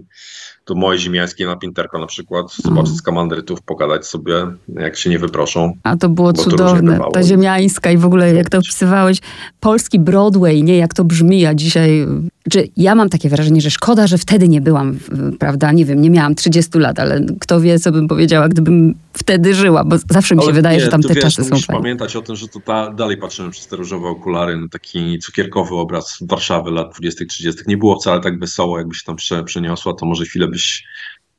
to 0.64 0.74
moje 0.74 0.98
ziemiańskie 0.98 1.46
na 1.46 1.56
Pinterko 1.56 1.98
na 1.98 2.06
przykład, 2.06 2.52
zobaczyć 2.54 2.88
mm. 2.88 2.98
z 2.98 3.02
komandrytów, 3.02 3.62
pogadać 3.62 4.06
sobie, 4.06 4.34
jak 4.68 4.96
się 4.96 5.10
nie 5.10 5.18
wyproszą. 5.18 5.72
A 5.82 5.96
to 5.96 6.08
było 6.08 6.32
cudowne, 6.32 6.98
to 6.98 7.10
ta 7.10 7.22
ziemiańska 7.22 7.90
i 7.90 7.96
w 7.96 8.04
ogóle 8.04 8.34
jak 8.34 8.50
to 8.50 8.58
opisywałeś, 8.58 9.18
polski 9.60 9.98
Broadway, 9.98 10.62
nie, 10.62 10.76
jak 10.76 10.94
to 10.94 11.04
brzmi, 11.04 11.46
a 11.46 11.54
dzisiaj 11.54 12.06
czy 12.50 12.68
ja 12.76 12.94
mam 12.94 13.08
takie 13.08 13.28
wrażenie, 13.28 13.60
że 13.60 13.70
szkoda, 13.70 14.06
że 14.06 14.18
wtedy 14.18 14.48
nie 14.48 14.60
byłam, 14.60 14.98
prawda, 15.38 15.72
nie 15.72 15.84
wiem, 15.84 16.02
nie 16.02 16.10
miałam 16.10 16.34
30 16.34 16.78
lat, 16.78 16.98
ale 16.98 17.26
kto 17.40 17.60
wie, 17.60 17.78
co 17.78 17.92
bym 17.92 18.08
powiedziała, 18.08 18.48
gdybym 18.48 18.94
wtedy 19.12 19.54
żyła, 19.54 19.84
bo 19.84 19.96
zawsze 20.10 20.34
mi 20.34 20.40
się 20.40 20.46
ale 20.46 20.54
wydaje, 20.54 20.78
nie, 20.78 20.84
że 20.84 20.90
tam 20.90 21.02
te 21.02 21.14
wiesz, 21.14 21.22
czasy 21.22 21.44
są 21.44 21.50
fajne. 21.50 21.82
pamiętać 21.82 22.16
o 22.16 22.22
tym, 22.22 22.36
że 22.36 22.48
to 22.48 22.60
ta, 22.60 22.92
dalej 22.92 23.16
patrzymy 23.16 23.50
przez 23.50 23.66
te 23.66 23.76
różowe 23.76 24.08
okulary 24.08 24.56
na 24.56 24.68
taki 24.68 25.18
cukierkowy 25.18 25.74
obraz 25.74 26.18
Warszawy 26.20 26.70
lat 26.70 26.92
20 26.98 27.24
30 27.24 27.62
Nie 27.66 27.76
było 27.76 28.00
wcale 28.00 28.20
tak 28.20 28.38
wesoło, 28.38 28.78
jakby 28.78 28.94
się 28.94 29.04
tam 29.06 29.16
prze, 29.16 29.44
przeniosła, 29.44 29.94
to 29.94 30.06
może 30.06 30.24
chwilę 30.24 30.48
byś 30.48 30.84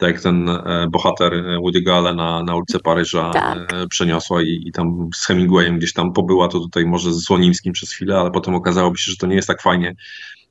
tak 0.02 0.14
jak 0.14 0.22
ten 0.22 0.50
e, 0.50 0.88
bohater 0.92 1.34
e, 1.34 1.58
Woody'ego 1.58 1.92
Allena 1.92 2.44
na 2.44 2.56
ulicę 2.56 2.80
Paryża 2.80 3.30
tak. 3.30 3.74
E, 3.74 3.88
przeniosła 3.88 4.42
i, 4.42 4.64
i, 4.66 4.72
tam 4.72 5.10
z 5.16 5.26
Hemingwayem 5.26 5.78
gdzieś 5.78 5.94
tam 5.94 6.14
pobyła, 6.14 6.48
to 6.48 6.60
tutaj 6.60 6.86
może 6.86 7.14
z 7.14 7.24
Słonimskim 7.24 7.74
przez 7.74 7.92
chwilę, 7.92 8.18
ale 8.18 8.32
potem 8.32 8.56
okazałoby 8.56 8.98
się, 8.98 9.12
że 9.12 9.18
to 9.18 9.28
nie 9.28 9.36
jest 9.36 9.48
tak 9.48 9.62
fajnie 9.62 9.96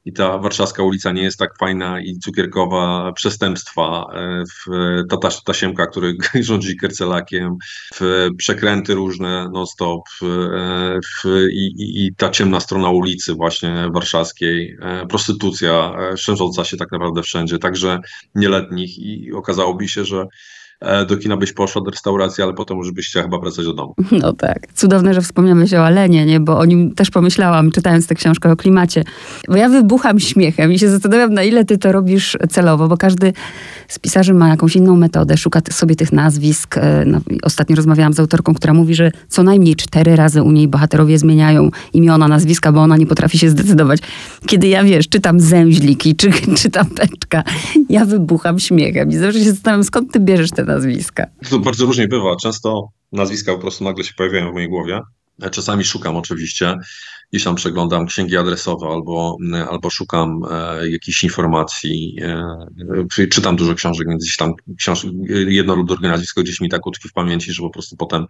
i 0.04 0.12
ta 0.12 0.38
warszawska 0.38 0.82
ulica 0.82 1.12
nie 1.12 1.22
jest 1.22 1.38
tak 1.38 1.58
fajna 1.58 2.00
i 2.00 2.18
cukierkowa 2.18 3.12
przestępstwa, 3.12 4.06
e, 4.14 4.44
w, 4.44 4.70
ta, 5.08 5.16
ta 5.16 5.30
tasiemka, 5.44 5.86
który 5.86 6.16
rządzi 6.40 6.76
kercelakiem, 6.76 7.56
w 7.94 8.28
przekręty 8.36 8.94
różne 8.94 9.48
non-stop 9.52 10.02
e, 10.22 10.26
w, 11.00 11.46
i, 11.52 11.74
i, 12.06 12.14
ta 12.14 12.30
ciemna 12.30 12.60
strona 12.60 12.90
ulicy 12.90 13.34
właśnie 13.34 13.88
warszawskiej, 13.94 14.76
e, 14.82 15.06
prostytucja 15.06 15.92
szerząca 16.16 16.64
się 16.64 16.76
tak 16.76 16.92
naprawdę 16.92 17.22
wszędzie, 17.22 17.58
także 17.58 17.98
nieletnich. 18.34 18.98
I 18.98 19.32
okazałoby 19.32 19.88
się, 19.88 20.04
że 20.04 20.26
do 21.09 21.16
kina 21.16 21.37
byś 21.37 21.53
poszła, 21.53 21.83
do 21.83 21.90
restauracji, 21.90 22.45
ale 22.45 22.55
potem 22.55 22.79
już 22.79 22.93
byś 22.93 23.09
chciała 23.09 23.25
chyba 23.25 23.38
wracać 23.38 23.64
do 23.64 23.75
domu. 23.75 23.95
No 24.23 24.33
tak. 24.33 24.66
Cudowne, 24.75 25.14
że 25.14 25.21
wspomniałeś 25.21 25.75
o 25.75 25.87
Alenie, 25.87 26.27
nie? 26.27 26.40
bo 26.40 26.59
o 26.59 26.64
nim 26.64 26.95
też 26.95 27.11
pomyślałam, 27.11 27.71
czytając 27.71 28.07
tę 28.07 28.14
książkę 28.14 28.53
o 28.53 28.57
klimacie. 28.57 29.05
Bo 29.49 29.57
ja 29.57 29.69
wybucham 29.69 30.21
śmiechem 30.21 30.73
i 30.73 30.79
się 30.79 30.90
zastanawiam, 30.90 31.35
na 31.35 31.43
ile 31.43 31.64
ty 31.64 31.79
to 31.79 31.93
robisz 31.93 32.37
celowo, 32.51 32.88
bo 32.88 32.97
każdy 32.97 33.33
z 33.88 33.99
pisarzy 33.99 34.35
ma 34.35 34.49
jakąś 34.49 34.77
inną 34.77 34.97
metodę, 34.97 35.37
szuka 35.37 35.61
sobie 35.71 35.97
tych 35.97 36.12
nazwisk. 36.12 36.79
E, 36.79 37.05
no, 37.07 37.21
ostatnio 37.43 37.77
rozmawiałam 37.77 38.12
z 38.12 38.21
autorką, 38.21 38.55
która 38.55 38.75
mówi, 38.75 38.95
że 38.95 39.12
co 39.29 39.43
najmniej 39.43 39.77
cztery 39.77 40.16
razy 40.16 40.43
u 40.43 40.53
niej 40.53 40.69
bohaterowie 40.69 41.19
zmieniają 41.19 41.71
imiona, 41.93 42.29
nazwiska, 42.29 42.73
bo 42.73 42.81
ona 42.81 42.97
nie 42.97 43.07
potrafi 43.07 43.38
się 43.38 43.51
zdecydować. 43.51 44.01
Kiedy 44.47 44.69
ja, 44.69 44.85
wiesz, 44.85 45.09
czytam 45.09 45.40
Zęźliki, 45.40 46.16
czy 46.16 46.31
czytam 46.62 46.87
Peczka, 46.87 47.43
ja 47.88 48.05
wybucham 48.05 48.59
śmiechem 48.59 49.11
i 49.11 49.16
zawsze 49.16 49.38
się 49.38 49.51
zastanawiam, 49.51 49.85
skąd 49.85 50.12
ty 50.12 50.21
bierzesz 50.21 50.51
te 50.51 50.64
nazwiska? 50.70 51.26
To 51.50 51.59
bardzo 51.59 51.87
różnie 51.87 52.09
bywa. 52.09 52.37
Często 52.37 52.88
nazwiska 53.12 53.54
po 53.54 53.59
prostu 53.59 53.85
nagle 53.85 54.04
się 54.04 54.14
pojawiają 54.14 54.50
w 54.50 54.54
mojej 54.54 54.68
głowie. 54.68 55.00
Czasami 55.50 55.85
szukam 55.85 56.16
oczywiście, 56.16 56.76
gdzieś 57.30 57.44
tam 57.44 57.54
przeglądam 57.54 58.06
księgi 58.06 58.37
adresowe 58.37 58.87
albo, 58.87 59.37
albo 59.70 59.90
szukam 59.90 60.40
e, 60.50 60.90
jakichś 60.90 61.24
informacji, 61.24 62.16
e, 62.22 63.28
czytam 63.30 63.56
dużo 63.56 63.74
książek, 63.74 64.09
więc 64.09 64.22
gdzieś 64.22 64.37
tam 64.37 64.52
książ 64.78 65.06
jedno 65.28 65.74
lub 65.74 65.88
drugie 65.88 66.09
nazwisko 66.09 66.42
gdzieś 66.42 66.61
mi 66.61 66.68
tak 66.68 66.87
utkwi 66.87 67.09
w 67.09 67.12
pamięci, 67.12 67.52
że 67.52 67.62
po 67.62 67.70
prostu 67.70 67.96
potem 67.96 68.26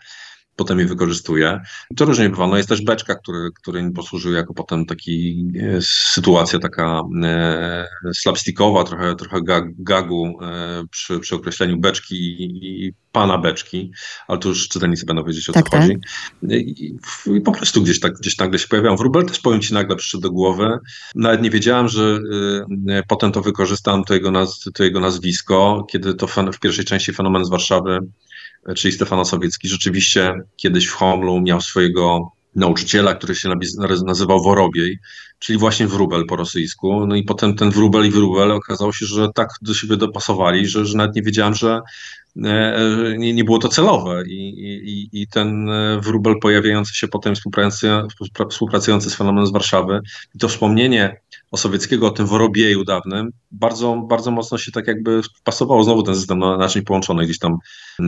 potem 0.61 0.79
je 0.79 0.87
wykorzystuje. 0.87 1.61
To 1.97 2.05
różnie 2.05 2.29
bywa. 2.29 2.47
No 2.47 2.57
jest 2.57 2.69
też 2.69 2.83
beczka, 2.83 3.15
który, 3.15 3.51
który 3.55 3.83
mi 3.83 3.93
posłużył 3.93 4.33
jako 4.33 4.55
potem 4.55 4.87
taki 4.87 5.47
e, 5.61 5.79
sytuacja 6.13 6.59
taka 6.59 7.03
e, 7.25 7.87
slapstickowa, 8.15 8.85
trochę, 8.85 9.17
trochę 9.17 9.41
gagu 9.79 10.39
e, 10.43 10.85
przy, 10.91 11.21
przy 11.21 11.35
określeniu 11.35 11.79
beczki 11.79 12.15
i, 12.15 12.87
i 12.87 12.93
pana 13.13 13.39
beczki, 13.39 13.93
ale 14.29 14.39
to 14.39 14.49
już 14.49 14.69
czytelnicy 14.69 15.07
będą 15.07 15.25
wiedzieć 15.25 15.49
o 15.49 15.53
tak, 15.53 15.65
co 15.65 15.71
tak. 15.71 15.81
chodzi. 15.81 15.99
I, 16.43 16.95
I, 17.37 17.41
po 17.41 17.53
prostu 17.53 17.83
gdzieś 17.83 18.01
tak 18.01 18.15
gdzieś 18.15 18.39
nagle 18.39 18.59
się 18.59 18.69
pojawiają. 18.69 18.97
Wróbel 18.97 19.27
też 19.27 19.39
powiem 19.39 19.61
ci 19.61 19.75
nagle 19.75 19.97
przyszedł 19.97 20.23
do 20.23 20.31
głowy. 20.31 20.79
Nawet 21.15 21.43
nie 21.43 21.51
wiedziałem, 21.51 21.89
że 21.89 22.19
y, 22.89 23.03
potem 23.09 23.33
to 23.33 23.41
wykorzystam, 23.41 24.05
to 24.05 24.15
jego, 24.15 24.31
naz, 24.31 24.61
to 24.75 24.85
jego 24.85 25.01
nazwisko, 25.01 25.87
kiedy 25.91 26.15
to 26.15 26.27
fen, 26.27 26.53
w 26.53 26.59
pierwszej 26.59 26.85
części 26.85 27.13
Fenomen 27.13 27.45
z 27.45 27.51
Warszawy 27.51 28.01
czyli 28.77 28.95
Stefan 28.95 29.19
Osowiecki, 29.19 29.69
rzeczywiście 29.69 30.35
kiedyś 30.57 30.87
w 30.87 30.95
Homlu 30.95 31.41
miał 31.41 31.61
swojego 31.61 32.33
nauczyciela, 32.55 33.15
który 33.15 33.35
się 33.35 33.49
nazywał 34.07 34.43
Worobiej, 34.43 34.99
czyli 35.39 35.59
właśnie 35.59 35.87
wróbel 35.87 36.27
po 36.27 36.37
rosyjsku. 36.37 37.07
No 37.07 37.17
i 37.17 37.23
potem 37.23 37.57
ten 37.57 37.71
wróbel 37.71 38.07
i 38.07 38.11
wróbel 38.11 38.53
okazało 38.53 38.93
się, 38.93 39.07
że 39.07 39.29
tak 39.35 39.49
do 39.63 39.75
siebie 39.75 39.97
dopasowali, 39.97 40.67
że, 40.67 40.87
że 40.87 40.97
nawet 40.97 41.17
nie 41.17 41.23
wiedziałem, 41.23 41.55
że 41.55 41.81
e, 42.45 42.49
e, 42.49 43.19
nie, 43.19 43.35
nie 43.35 43.45
było 43.45 43.59
to 43.59 43.69
celowe. 43.69 44.23
I, 44.27 44.49
i, 44.85 45.23
i 45.23 45.29
ten 45.29 45.69
e, 45.69 46.01
wróbel 46.01 46.35
pojawiający 46.43 46.95
się 46.95 47.09
potem 47.09 47.35
współpracujący, 47.35 48.17
współpracujący 48.51 49.11
z 49.11 49.15
fenomenem 49.15 49.47
z 49.47 49.53
Warszawy, 49.53 50.01
i 50.35 50.39
to 50.39 50.49
wspomnienie 50.49 51.21
Osowieckiego 51.51 52.07
o 52.07 52.11
tym 52.11 52.27
Worobieju 52.27 52.85
dawnym, 52.85 53.31
bardzo, 53.51 53.97
bardzo 54.09 54.31
mocno 54.31 54.59
się 54.59 54.73
tak 54.73 54.87
jakby 54.87 55.23
wpasowało. 55.23 55.85
Znowu 55.85 56.03
ten 56.03 56.15
system 56.15 56.39
naczyń 56.39 56.83
połączonych 56.83 57.27
gdzieś 57.27 57.39
tam 57.39 57.57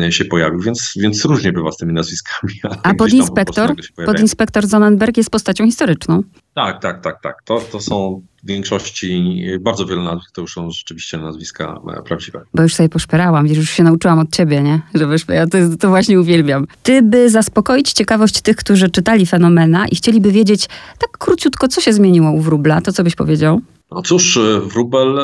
e, 0.00 0.12
się 0.12 0.24
pojawił, 0.24 0.60
więc, 0.60 0.92
więc 0.96 1.24
różnie 1.24 1.52
bywa 1.52 1.72
z 1.72 1.76
tymi 1.76 1.92
nazwiskami. 1.92 2.54
A 2.82 2.94
podinspektor, 2.94 3.74
podinspektor 4.06 4.66
Zonenberg 4.66 5.16
jest 5.16 5.30
postacią 5.30 5.64
historyczną. 5.64 6.22
Tak, 6.54 6.82
tak, 6.82 7.02
tak, 7.02 7.22
tak. 7.22 7.42
To, 7.44 7.60
to 7.60 7.80
są 7.80 8.22
w 8.42 8.46
większości, 8.46 9.42
bardzo 9.60 9.86
wiele 9.86 10.02
nazwisk 10.02 10.34
to 10.34 10.40
już 10.40 10.52
są 10.52 10.70
rzeczywiście 10.70 11.18
nazwiska 11.18 11.80
e, 11.98 12.02
prawdziwe. 12.02 12.44
Bo 12.54 12.62
już 12.62 12.74
sobie 12.74 12.88
poszperałam, 12.88 13.46
już 13.46 13.70
się 13.70 13.82
nauczyłam 13.82 14.18
od 14.18 14.32
ciebie, 14.32 14.62
nie? 14.62 14.80
Żebyś, 14.94 15.24
ja 15.28 15.46
to, 15.46 15.58
to 15.80 15.88
właśnie 15.88 16.20
uwielbiam. 16.20 16.66
Ty, 16.82 17.02
by 17.02 17.30
zaspokoić 17.30 17.92
ciekawość 17.92 18.40
tych, 18.40 18.56
którzy 18.56 18.90
czytali 18.90 19.26
Fenomena 19.26 19.88
i 19.88 19.96
chcieliby 19.96 20.32
wiedzieć 20.32 20.68
tak 20.98 21.18
króciutko, 21.18 21.68
co 21.68 21.80
się 21.80 21.92
zmieniło 21.92 22.30
u 22.30 22.40
Wróbla, 22.40 22.80
to 22.80 22.92
co 22.92 23.04
byś 23.04 23.14
powiedział? 23.14 23.60
No 23.94 24.02
cóż, 24.02 24.36
e, 24.36 24.60
Wróbel 24.60 25.18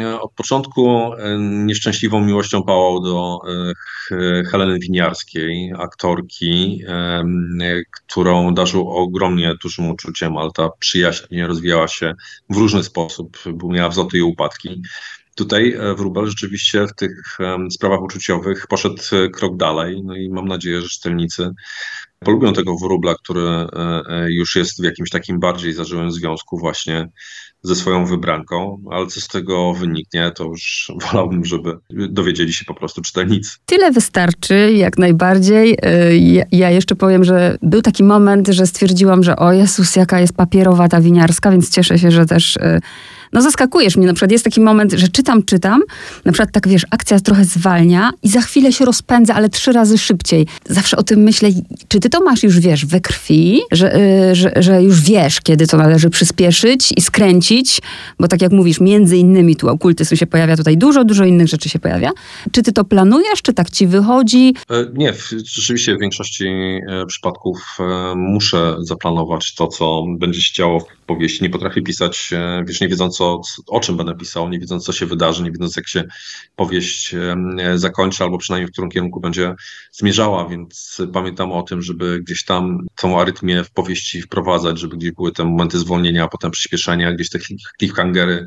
e, 0.00 0.20
od 0.20 0.32
początku 0.32 1.12
e, 1.14 1.38
nieszczęśliwą 1.38 2.20
miłością 2.20 2.62
pałał 2.62 3.00
do 3.00 3.38
Heleny 4.50 4.78
Winiarskiej, 4.78 5.72
aktorki, 5.78 6.82
którą 8.06 8.54
darzył 8.54 8.90
ogromnie 8.90 9.54
dużym 9.62 9.90
uczuciem, 9.90 10.36
ale 10.36 10.50
ta 10.54 10.68
przyjaźń 10.78 11.40
rozwijała 11.40 11.88
się 11.88 12.14
w 12.50 12.56
różny 12.56 12.84
sposób, 12.84 13.38
miała 13.64 13.88
wzloty 13.88 14.18
i 14.18 14.22
upadki. 14.22 14.82
Tutaj 15.34 15.76
Wróbel 15.96 16.26
rzeczywiście 16.26 16.86
w 16.86 16.94
tych 16.94 17.38
sprawach 17.70 18.02
uczuciowych 18.02 18.66
poszedł 18.66 19.02
krok 19.32 19.56
dalej, 19.56 20.02
no 20.04 20.16
i 20.16 20.28
mam 20.28 20.48
nadzieję, 20.48 20.80
że 20.80 20.88
czytelnicy 20.88 21.50
polubią 22.18 22.52
tego 22.52 22.76
wróbla, 22.82 23.14
który 23.14 23.66
już 24.28 24.56
jest 24.56 24.80
w 24.80 24.84
jakimś 24.84 25.10
takim 25.10 25.40
bardziej 25.40 25.72
zażyłym 25.72 26.10
związku 26.10 26.58
właśnie 26.58 27.08
ze 27.62 27.74
swoją 27.74 28.06
wybranką, 28.06 28.82
ale 28.90 29.06
co 29.06 29.20
z 29.20 29.28
tego 29.28 29.74
wyniknie, 29.74 30.30
to 30.30 30.44
już 30.44 30.92
wolałbym, 31.02 31.44
żeby 31.44 31.78
dowiedzieli 31.90 32.52
się 32.52 32.64
po 32.64 32.74
prostu 32.74 33.02
czytelnicy. 33.02 33.50
Tyle 33.66 33.92
wystarczy, 33.92 34.72
jak 34.72 34.98
najbardziej. 34.98 35.72
Y, 35.72 36.46
ja 36.52 36.70
jeszcze 36.70 36.96
powiem, 36.96 37.24
że 37.24 37.58
był 37.62 37.82
taki 37.82 38.04
moment, 38.04 38.48
że 38.48 38.66
stwierdziłam, 38.66 39.22
że 39.22 39.36
o 39.36 39.52
Jezus, 39.52 39.96
jaka 39.96 40.20
jest 40.20 40.36
papierowa 40.36 40.88
ta 40.88 41.00
winiarska, 41.00 41.50
więc 41.50 41.70
cieszę 41.70 41.98
się, 41.98 42.10
że 42.10 42.26
też 42.26 42.58
no 43.32 43.42
zaskakujesz 43.42 43.96
mnie. 43.96 44.06
Na 44.06 44.12
przykład 44.12 44.32
jest 44.32 44.44
taki 44.44 44.60
moment, 44.60 44.92
że 44.92 45.08
czytam, 45.08 45.42
czytam, 45.42 45.82
na 46.24 46.32
przykład 46.32 46.52
tak 46.52 46.68
wiesz, 46.68 46.86
akcja 46.90 47.20
trochę 47.20 47.44
zwalnia 47.44 48.10
i 48.22 48.28
za 48.28 48.40
chwilę 48.40 48.72
się 48.72 48.84
rozpędza, 48.84 49.34
ale 49.34 49.48
trzy 49.48 49.72
razy 49.72 49.98
szybciej. 49.98 50.46
Zawsze 50.68 50.96
o 50.96 51.02
tym 51.02 51.20
myślę, 51.20 51.48
czy 51.88 52.00
ty 52.00 52.07
to 52.08 52.20
masz 52.20 52.42
już, 52.42 52.60
wiesz, 52.60 52.86
we 52.86 53.00
krwi, 53.00 53.60
że, 53.72 53.98
yy, 54.28 54.34
że, 54.34 54.52
że 54.56 54.82
już 54.82 55.00
wiesz, 55.00 55.40
kiedy 55.40 55.66
to 55.66 55.76
należy 55.76 56.10
przyspieszyć 56.10 56.92
i 56.96 57.00
skręcić, 57.00 57.80
bo 58.18 58.28
tak 58.28 58.42
jak 58.42 58.52
mówisz, 58.52 58.80
między 58.80 59.16
innymi 59.16 59.56
tu 59.56 59.68
okultyzm 59.68 60.16
się 60.16 60.26
pojawia, 60.26 60.56
tutaj 60.56 60.76
dużo, 60.76 61.04
dużo 61.04 61.24
innych 61.24 61.48
rzeczy 61.48 61.68
się 61.68 61.78
pojawia. 61.78 62.10
Czy 62.52 62.62
ty 62.62 62.72
to 62.72 62.84
planujesz, 62.84 63.42
czy 63.42 63.54
tak 63.54 63.70
ci 63.70 63.86
wychodzi? 63.86 64.54
E, 64.70 64.86
nie, 64.94 65.12
rzeczywiście 65.44 65.96
w 65.96 66.00
większości 66.00 66.48
e, 66.88 67.06
przypadków 67.06 67.58
e, 67.80 68.14
muszę 68.16 68.76
zaplanować 68.80 69.54
to, 69.54 69.66
co 69.66 70.04
będzie 70.18 70.42
się 70.42 70.54
działo 70.54 70.86
powieści. 71.08 71.42
Nie 71.42 71.50
potrafię 71.50 71.82
pisać, 71.82 72.30
wiesz, 72.64 72.80
nie 72.80 72.88
wiedząc 72.88 73.20
o, 73.20 73.40
o 73.66 73.80
czym 73.80 73.96
będę 73.96 74.14
pisał, 74.14 74.48
nie 74.48 74.58
wiedząc 74.58 74.84
co 74.84 74.92
się 74.92 75.06
wydarzy, 75.06 75.42
nie 75.42 75.50
wiedząc 75.50 75.76
jak 75.76 75.88
się 75.88 76.04
powieść 76.56 77.14
zakończy, 77.74 78.24
albo 78.24 78.38
przynajmniej 78.38 78.68
w 78.68 78.72
którym 78.72 78.90
kierunku 78.90 79.20
będzie 79.20 79.54
zmierzała, 79.92 80.48
więc 80.48 81.02
pamiętam 81.12 81.52
o 81.52 81.62
tym, 81.62 81.82
żeby 81.82 82.20
gdzieś 82.20 82.44
tam 82.44 82.86
tą 82.96 83.20
arytmię 83.20 83.64
w 83.64 83.70
powieści 83.70 84.22
wprowadzać, 84.22 84.78
żeby 84.78 84.96
gdzieś 84.96 85.12
były 85.12 85.32
te 85.32 85.44
momenty 85.44 85.78
zwolnienia, 85.78 86.24
a 86.24 86.28
potem 86.28 86.50
przyspieszenia, 86.50 87.12
gdzieś 87.12 87.30
te 87.30 87.38
cliffhangery 87.78 88.46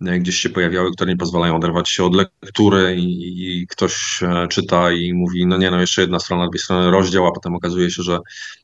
gdzieś 0.00 0.36
się 0.36 0.48
pojawiały, 0.48 0.92
które 0.92 1.10
nie 1.10 1.16
pozwalają 1.16 1.56
oderwać 1.56 1.90
się 1.90 2.04
od 2.04 2.14
lektury 2.14 2.96
i, 2.96 3.60
i, 3.60 3.66
ktoś 3.66 4.22
e, 4.22 4.48
czyta 4.48 4.92
i 4.92 5.12
mówi, 5.12 5.46
no 5.46 5.56
nie, 5.56 5.70
no 5.70 5.80
jeszcze 5.80 6.00
jedna 6.00 6.18
strona, 6.18 6.48
dwie 6.48 6.58
strony 6.58 6.90
rozdział, 6.90 7.26
a 7.26 7.32
potem 7.32 7.54
okazuje 7.54 7.90
się, 7.90 8.02
że 8.02 8.18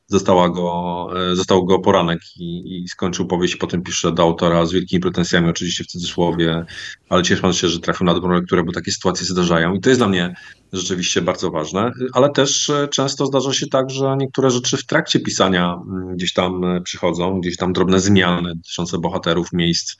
została 0.07 0.49
go, 0.49 1.07
e, 1.31 1.35
został 1.35 1.65
go 1.65 1.79
poranek 1.79 2.19
i, 2.39 2.81
i 2.83 2.87
skończył 2.87 3.27
powieść, 3.27 3.55
potem 3.55 3.81
pisze 3.81 4.11
do 4.11 4.23
autora 4.23 4.65
z 4.65 4.71
wielkimi 4.71 4.99
pretensjami, 4.99 5.49
oczywiście 5.49 5.83
w 5.83 5.87
cudzysłowie, 5.87 6.65
ale 7.09 7.23
cieszę 7.23 7.53
się, 7.53 7.67
że 7.67 7.79
trafił 7.79 8.05
na 8.05 8.13
dobrą 8.13 8.31
lekturę, 8.31 8.63
bo 8.63 8.71
takie 8.71 8.91
sytuacje 8.91 9.25
zdarzają. 9.25 9.73
I 9.73 9.81
to 9.81 9.89
jest 9.89 9.99
dla 9.99 10.07
mnie 10.07 10.35
rzeczywiście 10.73 11.21
bardzo 11.21 11.51
ważne, 11.51 11.91
ale 12.13 12.29
też 12.29 12.71
często 12.91 13.25
zdarza 13.25 13.53
się 13.53 13.67
tak, 13.67 13.89
że 13.89 14.15
niektóre 14.17 14.51
rzeczy 14.51 14.77
w 14.77 14.85
trakcie 14.85 15.19
pisania 15.19 15.81
mm, 15.89 16.15
gdzieś 16.15 16.33
tam 16.33 16.61
przychodzą, 16.83 17.39
gdzieś 17.41 17.57
tam 17.57 17.73
drobne 17.73 17.99
zmiany 17.99 18.55
dotyczące 18.55 18.97
bohaterów, 18.97 19.53
miejsc, 19.53 19.95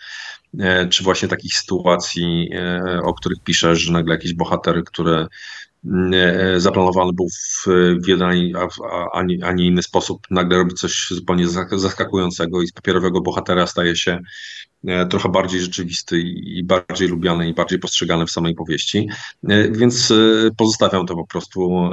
E, 0.59 0.87
czy 0.87 1.03
właśnie 1.03 1.27
takich 1.27 1.53
sytuacji, 1.53 2.49
e, 2.53 3.01
o 3.03 3.13
których 3.13 3.43
piszesz, 3.43 3.79
że 3.79 3.93
nagle 3.93 4.15
jakiś 4.15 4.33
bohater, 4.33 4.83
który 4.83 5.27
mm, 5.85 6.11
e, 6.13 6.59
zaplanowany 6.59 7.13
był 7.13 7.27
w, 7.29 7.67
jeden, 8.07 8.55
a, 8.55 9.19
a, 9.43 9.53
nie 9.53 9.65
inny 9.65 9.83
sposób, 9.83 10.27
nagle 10.31 10.57
robi 10.57 10.73
coś 10.73 11.07
zupełnie 11.09 11.45
zaskakującego 11.71 12.61
i 12.61 12.67
z 12.67 12.71
papierowego 12.71 13.21
bohatera 13.21 13.67
staje 13.67 13.95
się 13.95 14.19
E, 14.76 14.76
trochę 15.09 15.29
bardziej 15.29 15.61
rzeczywisty 15.61 16.19
i 16.21 16.63
bardziej 16.63 17.07
lubiany 17.07 17.49
i 17.49 17.53
bardziej 17.53 17.79
postrzegany 17.79 18.25
w 18.25 18.31
samej 18.31 18.55
powieści. 18.55 19.09
E, 19.49 19.71
więc 19.71 20.11
e, 20.11 20.15
pozostawiam 20.57 21.05
to 21.05 21.15
po 21.15 21.27
prostu 21.27 21.89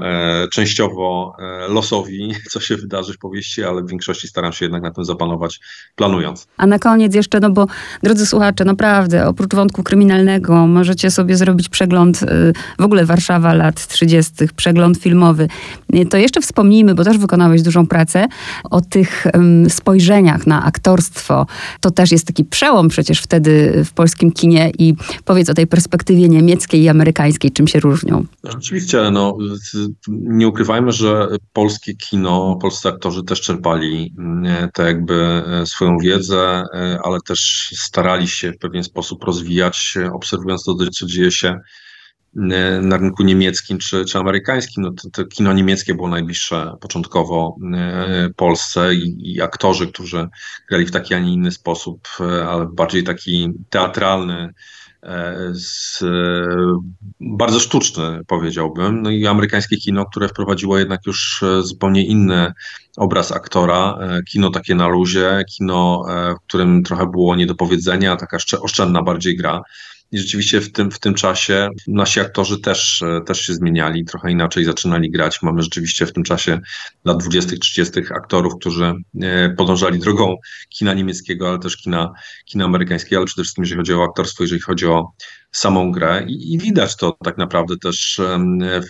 częściowo 0.52 1.37
losowi, 1.68 2.35
co 2.50 2.61
się 2.61 2.76
wydarzy 2.76 3.12
w 3.12 3.18
powieści, 3.18 3.64
ale 3.64 3.83
w 3.83 3.88
większości 3.88 4.28
staram 4.28 4.52
się 4.52 4.64
jednak 4.64 4.83
na 4.83 4.90
tym 4.90 5.04
zapanować, 5.04 5.61
planując. 5.96 6.46
A 6.57 6.66
na 6.66 6.78
koniec 6.78 7.14
jeszcze, 7.14 7.40
no 7.40 7.50
bo 7.50 7.66
drodzy 8.02 8.26
słuchacze, 8.26 8.64
naprawdę, 8.64 9.28
oprócz 9.28 9.54
wątku 9.54 9.83
kryminalnego, 9.83 10.66
możecie 10.66 11.11
sobie 11.11 11.37
zrobić 11.37 11.68
przegląd 11.68 12.20
w 12.78 12.85
ogóle 12.85 13.04
Warszawa 13.04 13.54
lat 13.54 13.87
30., 13.87 14.33
przegląd 14.57 14.98
filmowy. 14.98 15.48
To 16.11 16.16
jeszcze 16.16 16.40
wspomnijmy, 16.40 16.94
bo 16.94 17.04
też 17.04 17.18
wykonałeś 17.18 17.62
dużą 17.62 17.87
pracę, 17.87 18.26
o 18.70 18.80
tych 18.80 19.26
spojrzeniach 19.68 20.46
na 20.46 20.64
aktorstwo. 20.64 21.46
To 21.80 21.90
też 21.90 22.12
jest 22.12 22.26
taki 22.26 22.44
przełom 22.44 22.84
przecież 22.88 23.20
wtedy 23.20 23.85
w 23.85 23.92
polskim 23.92 24.33
kinie 24.33 24.73
i 24.79 24.94
powiedz 25.25 25.51
o 25.51 25.55
tej 25.55 25.66
perspektywie 25.66 26.29
niemieckiej 26.29 26.83
i 26.83 26.88
amerykańskiej, 26.88 27.51
czym 27.51 27.66
się 27.66 27.81
różnią. 27.81 28.25
Rzeczywiście, 28.44 29.11
no, 29.11 29.37
nie 30.09 30.49
ukrywajmy, 30.49 30.92
że 30.92 31.29
polskie 31.53 31.94
kino, 31.94 32.59
polscy 32.61 32.88
aktorzy 32.88 33.25
też 33.25 33.40
czerpali 33.40 34.14
mm, 34.18 34.70
te 34.75 34.83
jakby 34.83 35.14
e, 35.14 35.66
swoją 35.66 35.99
wiedzę, 35.99 36.64
e, 36.75 36.99
ale 37.05 37.18
też 37.27 37.70
starali 37.77 38.29
się 38.29 38.53
w 38.53 38.59
pewien 38.59 38.85
sposób 38.85 39.25
rozwijać, 39.25 39.94
obserwując 40.12 40.64
to, 40.64 40.75
co 40.92 41.07
dzieje 41.07 41.31
się 41.31 41.61
na 42.83 42.97
rynku 42.97 43.23
niemieckim 43.23 43.79
czy, 43.79 44.05
czy 44.05 44.18
amerykańskim. 44.18 44.83
No 44.83 44.92
to, 44.92 45.11
to 45.11 45.25
kino 45.25 45.53
niemieckie 45.53 45.94
było 45.94 46.09
najbliższe 46.09 46.77
początkowo 46.81 47.57
e, 47.75 48.31
Polsce 48.37 48.94
i, 48.94 49.33
i, 49.35 49.42
aktorzy, 49.42 49.87
którzy 49.87 50.29
grali 50.68 50.87
w 50.87 50.90
taki, 50.90 51.14
a 51.14 51.18
nie 51.18 51.33
inny 51.33 51.51
sposób, 51.51 52.09
e, 52.20 52.49
ale 52.49 52.66
bardziej 52.66 53.05
taki 53.05 53.49
teatralny, 53.70 54.55
z, 55.53 56.05
bardzo 57.20 57.61
sztuczny, 57.61 58.20
powiedziałbym. 58.27 59.03
No 59.03 59.11
i 59.11 59.27
amerykańskie 59.27 59.77
kino, 59.77 60.07
które 60.07 60.29
wprowadziło 60.29 60.79
jednak 60.79 61.07
już 61.07 61.44
zupełnie 61.61 62.07
inny 62.07 62.53
obraz 62.97 63.33
aktora, 63.33 63.99
kino 64.29 64.51
takie 64.51 64.75
na 64.75 64.88
luzie, 64.88 65.44
kino, 65.49 66.05
w 66.38 66.47
którym 66.49 66.83
trochę 66.83 67.07
było 67.07 67.37
nie 67.37 67.47
do 67.47 67.55
powiedzenia, 67.55 68.16
taka 68.16 68.37
oszczędna 68.61 69.03
bardziej 69.03 69.37
gra. 69.37 69.62
I 70.12 70.19
rzeczywiście 70.19 70.61
w 70.61 70.73
tym, 70.73 70.90
w 70.90 70.99
tym 70.99 71.14
czasie 71.14 71.69
nasi 71.87 72.21
aktorzy 72.21 72.61
też, 72.61 73.03
e, 73.03 73.21
też 73.27 73.40
się 73.40 73.55
zmieniali, 73.55 74.05
trochę 74.05 74.31
inaczej 74.31 74.64
zaczynali 74.64 75.11
grać. 75.11 75.43
Mamy 75.43 75.62
rzeczywiście 75.62 76.07
w 76.07 76.12
tym 76.12 76.23
czasie 76.23 76.61
lat 77.05 77.19
20., 77.19 77.57
30. 77.57 78.01
aktorów, 78.14 78.55
którzy 78.61 78.93
e, 79.23 79.51
podążali 79.51 79.99
drogą 79.99 80.37
kina 80.69 80.95
niemieckiego, 80.95 81.49
ale 81.49 81.59
też 81.59 81.77
kina, 81.77 82.12
kina 82.45 82.64
amerykańskiego, 82.64 83.17
ale 83.17 83.27
przede 83.27 83.43
wszystkim 83.43 83.64
jeżeli 83.64 83.79
chodzi 83.79 83.95
o 83.95 84.05
aktorstwo, 84.05 84.45
jeżeli 84.45 84.61
chodzi 84.61 84.87
o 84.87 85.12
samą 85.55 85.93
grę 85.93 86.25
i, 86.29 86.55
i 86.55 86.59
widać 86.59 86.97
to 86.97 87.17
tak 87.25 87.38
naprawdę 87.38 87.77
też 87.77 88.21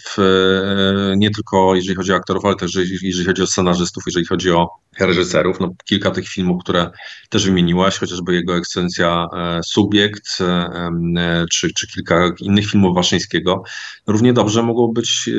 w, 0.07 0.19
e, 0.19 1.17
nie 1.17 1.31
tylko 1.31 1.75
jeżeli 1.75 1.95
chodzi 1.95 2.13
o 2.13 2.17
aktorów, 2.17 2.45
ale 2.45 2.57
też 2.57 2.75
jeżeli 3.03 3.25
chodzi 3.25 3.43
o 3.43 3.47
scenarzystów, 3.47 4.03
jeżeli 4.07 4.27
chodzi 4.27 4.51
o 4.51 4.69
reżyserów. 5.01 5.61
No, 5.61 5.75
kilka 5.85 6.11
tych 6.11 6.29
filmów, 6.29 6.63
które 6.65 6.91
też 7.29 7.47
wymieniłaś, 7.47 7.99
chociażby 7.99 8.35
jego 8.35 8.57
ekscelencja 8.57 9.27
e, 9.37 9.61
Subiekt, 9.65 10.39
e, 10.41 11.47
czy, 11.53 11.73
czy 11.75 11.87
kilka 11.87 12.31
innych 12.41 12.67
filmów 12.67 12.95
Waszyńskiego, 12.95 13.63
równie 14.07 14.33
dobrze 14.33 14.63
mogą 14.63 14.93
być 14.93 15.31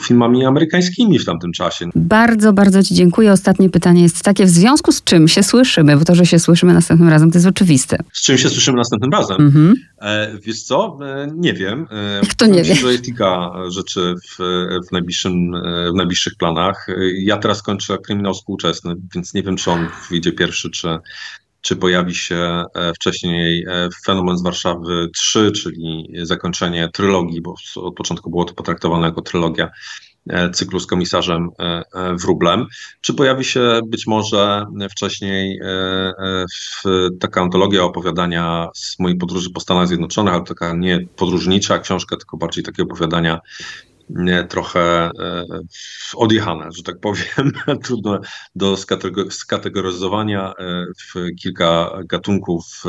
filmami 0.00 0.44
amerykańskimi 0.44 1.18
w 1.18 1.24
tamtym 1.24 1.52
czasie. 1.52 1.86
Bardzo, 1.94 2.52
bardzo 2.52 2.82
Ci 2.82 2.94
dziękuję. 2.94 3.32
Ostatnie 3.32 3.70
pytanie 3.70 4.02
jest 4.02 4.22
takie, 4.22 4.44
w 4.44 4.50
związku 4.50 4.92
z 4.92 5.04
czym 5.04 5.28
się 5.28 5.42
słyszymy, 5.42 5.96
bo 5.96 6.04
to, 6.04 6.14
że 6.14 6.26
się 6.26 6.38
słyszymy 6.38 6.74
następnym 6.74 7.08
razem, 7.08 7.30
to 7.30 7.38
jest 7.38 7.48
oczywiste. 7.48 7.98
Z 8.12 8.22
czym 8.22 8.38
się 8.38 8.48
słyszymy 8.48 8.76
następnym 8.76 9.10
razem? 9.10 9.36
Mhm. 9.40 9.74
Wiesz 10.42 10.62
co? 10.62 10.98
E, 11.02 11.28
nie 11.36 11.52
wiem. 11.52 11.86
Jak 12.22 12.34
to 12.34 12.46
nie 12.46 12.62
wiem? 12.62 12.76
Jest 12.86 13.04
kilka 13.04 13.52
rzeczy 13.68 14.14
w, 14.14 14.36
w, 14.88 14.92
najbliższym, 14.92 15.52
w 15.92 15.94
najbliższych 15.94 16.34
planach. 16.38 16.86
Ja 17.18 17.36
teraz 17.36 17.62
kończę 17.62 17.98
kryminał 17.98 18.34
współczesny, 18.34 18.94
więc 19.14 19.34
nie 19.34 19.42
wiem, 19.42 19.56
czy 19.56 19.70
on 19.70 19.88
wyjdzie 20.10 20.32
pierwszy, 20.32 20.70
czy, 20.70 20.98
czy 21.60 21.76
pojawi 21.76 22.14
się 22.14 22.64
e, 22.74 22.92
wcześniej 22.94 23.64
e, 23.68 23.88
Fenomen 24.06 24.38
z 24.38 24.42
Warszawy 24.42 25.08
3, 25.14 25.52
czyli 25.52 26.08
zakończenie 26.22 26.88
trylogii, 26.92 27.40
bo 27.40 27.54
od 27.76 27.94
początku 27.94 28.30
było 28.30 28.44
to 28.44 28.54
potraktowane 28.54 29.06
jako 29.06 29.22
trylogia 29.22 29.64
E, 29.66 29.70
cyklu 30.52 30.80
z 30.80 30.86
komisarzem 30.86 31.50
e, 31.58 31.82
e, 31.94 32.16
Wróblem. 32.16 32.66
Czy 33.00 33.14
pojawi 33.14 33.44
się 33.44 33.80
być 33.86 34.06
może 34.06 34.66
wcześniej 34.90 35.60
taka 37.20 37.42
antologia 37.42 37.82
opowiadania 37.82 38.68
z 38.74 38.98
mojej 38.98 39.18
podróży 39.18 39.50
po 39.50 39.60
Stanach 39.60 39.88
Zjednoczonych, 39.88 40.34
ale 40.34 40.44
taka 40.44 40.72
nie 40.72 41.06
podróżnicza 41.16 41.78
książka, 41.78 42.16
tylko 42.16 42.36
bardziej 42.36 42.64
takie 42.64 42.82
opowiadania 42.82 43.40
trochę 44.48 45.10
odjechane, 46.16 46.68
że 46.76 46.82
tak 46.82 47.00
powiem, 47.00 47.52
trudno 47.84 48.20
do 48.54 48.76
skategoryzowania 49.30 50.52
w 51.14 51.34
kilka 51.42 51.90
gatunków, 52.08 52.82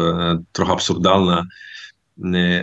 trochę 0.52 0.74
absurdalne, 0.74 1.44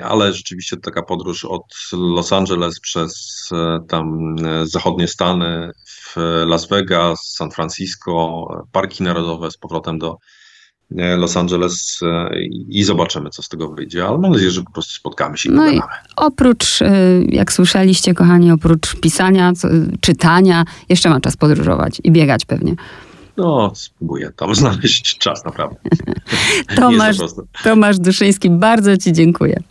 ale 0.02 0.32
rzeczywiście 0.32 0.76
taka 0.76 1.02
podróż 1.02 1.44
od 1.44 1.62
Los 1.92 2.32
Angeles 2.32 2.80
przez 2.80 3.44
e, 3.52 3.78
tam 3.88 4.36
e, 4.44 4.66
zachodnie 4.66 5.08
Stany, 5.08 5.70
w 5.86 6.16
Las 6.46 6.68
Vegas, 6.68 7.34
San 7.36 7.50
Francisco, 7.50 8.46
parki 8.72 9.02
narodowe 9.02 9.50
z 9.50 9.56
powrotem 9.56 9.98
do 9.98 10.16
e, 10.98 11.16
Los 11.16 11.36
Angeles 11.36 12.00
i 12.68 12.84
zobaczymy, 12.84 13.30
co 13.30 13.42
z 13.42 13.48
tego 13.48 13.68
wyjdzie, 13.68 14.06
ale 14.06 14.18
mam 14.18 14.32
nadzieję, 14.32 14.50
że 14.50 14.62
po 14.62 14.72
prostu 14.72 14.92
spotkamy 14.92 15.38
się 15.38 15.48
i 15.48 15.52
no 15.52 15.70
i 15.70 15.80
oprócz, 16.16 16.80
jak 17.28 17.52
słyszeliście, 17.52 18.14
kochani, 18.14 18.52
oprócz 18.52 18.96
pisania, 19.00 19.52
czytania, 20.00 20.64
jeszcze 20.88 21.10
ma 21.10 21.20
czas 21.20 21.36
podróżować 21.36 22.00
i 22.04 22.12
biegać 22.12 22.44
pewnie. 22.44 22.74
No, 23.36 23.72
spróbuję 23.74 24.30
tam 24.36 24.54
znaleźć 24.64 25.18
czas, 25.18 25.44
naprawdę. 25.44 25.76
Tomasz, 26.76 27.16
Tomasz 27.64 27.98
Duszyński, 27.98 28.50
bardzo 28.50 28.96
Ci 28.96 29.12
dziękuję. 29.12 29.62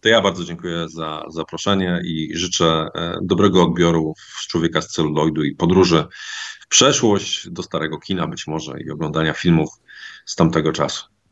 To 0.00 0.08
ja 0.08 0.20
bardzo 0.20 0.44
dziękuję 0.44 0.88
za 0.88 1.22
zaproszenie 1.28 2.00
i 2.04 2.30
życzę 2.36 2.88
e, 2.94 3.18
dobrego 3.22 3.62
odbioru 3.62 4.14
człowieka 4.48 4.82
z 4.82 4.88
celuloidu 4.88 5.44
i 5.44 5.54
podróży 5.54 6.04
w 6.60 6.68
przeszłość 6.68 7.50
do 7.50 7.62
starego 7.62 7.98
kina 7.98 8.26
być 8.26 8.46
może 8.46 8.80
i 8.80 8.90
oglądania 8.90 9.32
filmów 9.32 9.68
z 10.26 10.36
tamtego 10.36 10.72
czasu. 10.72 11.04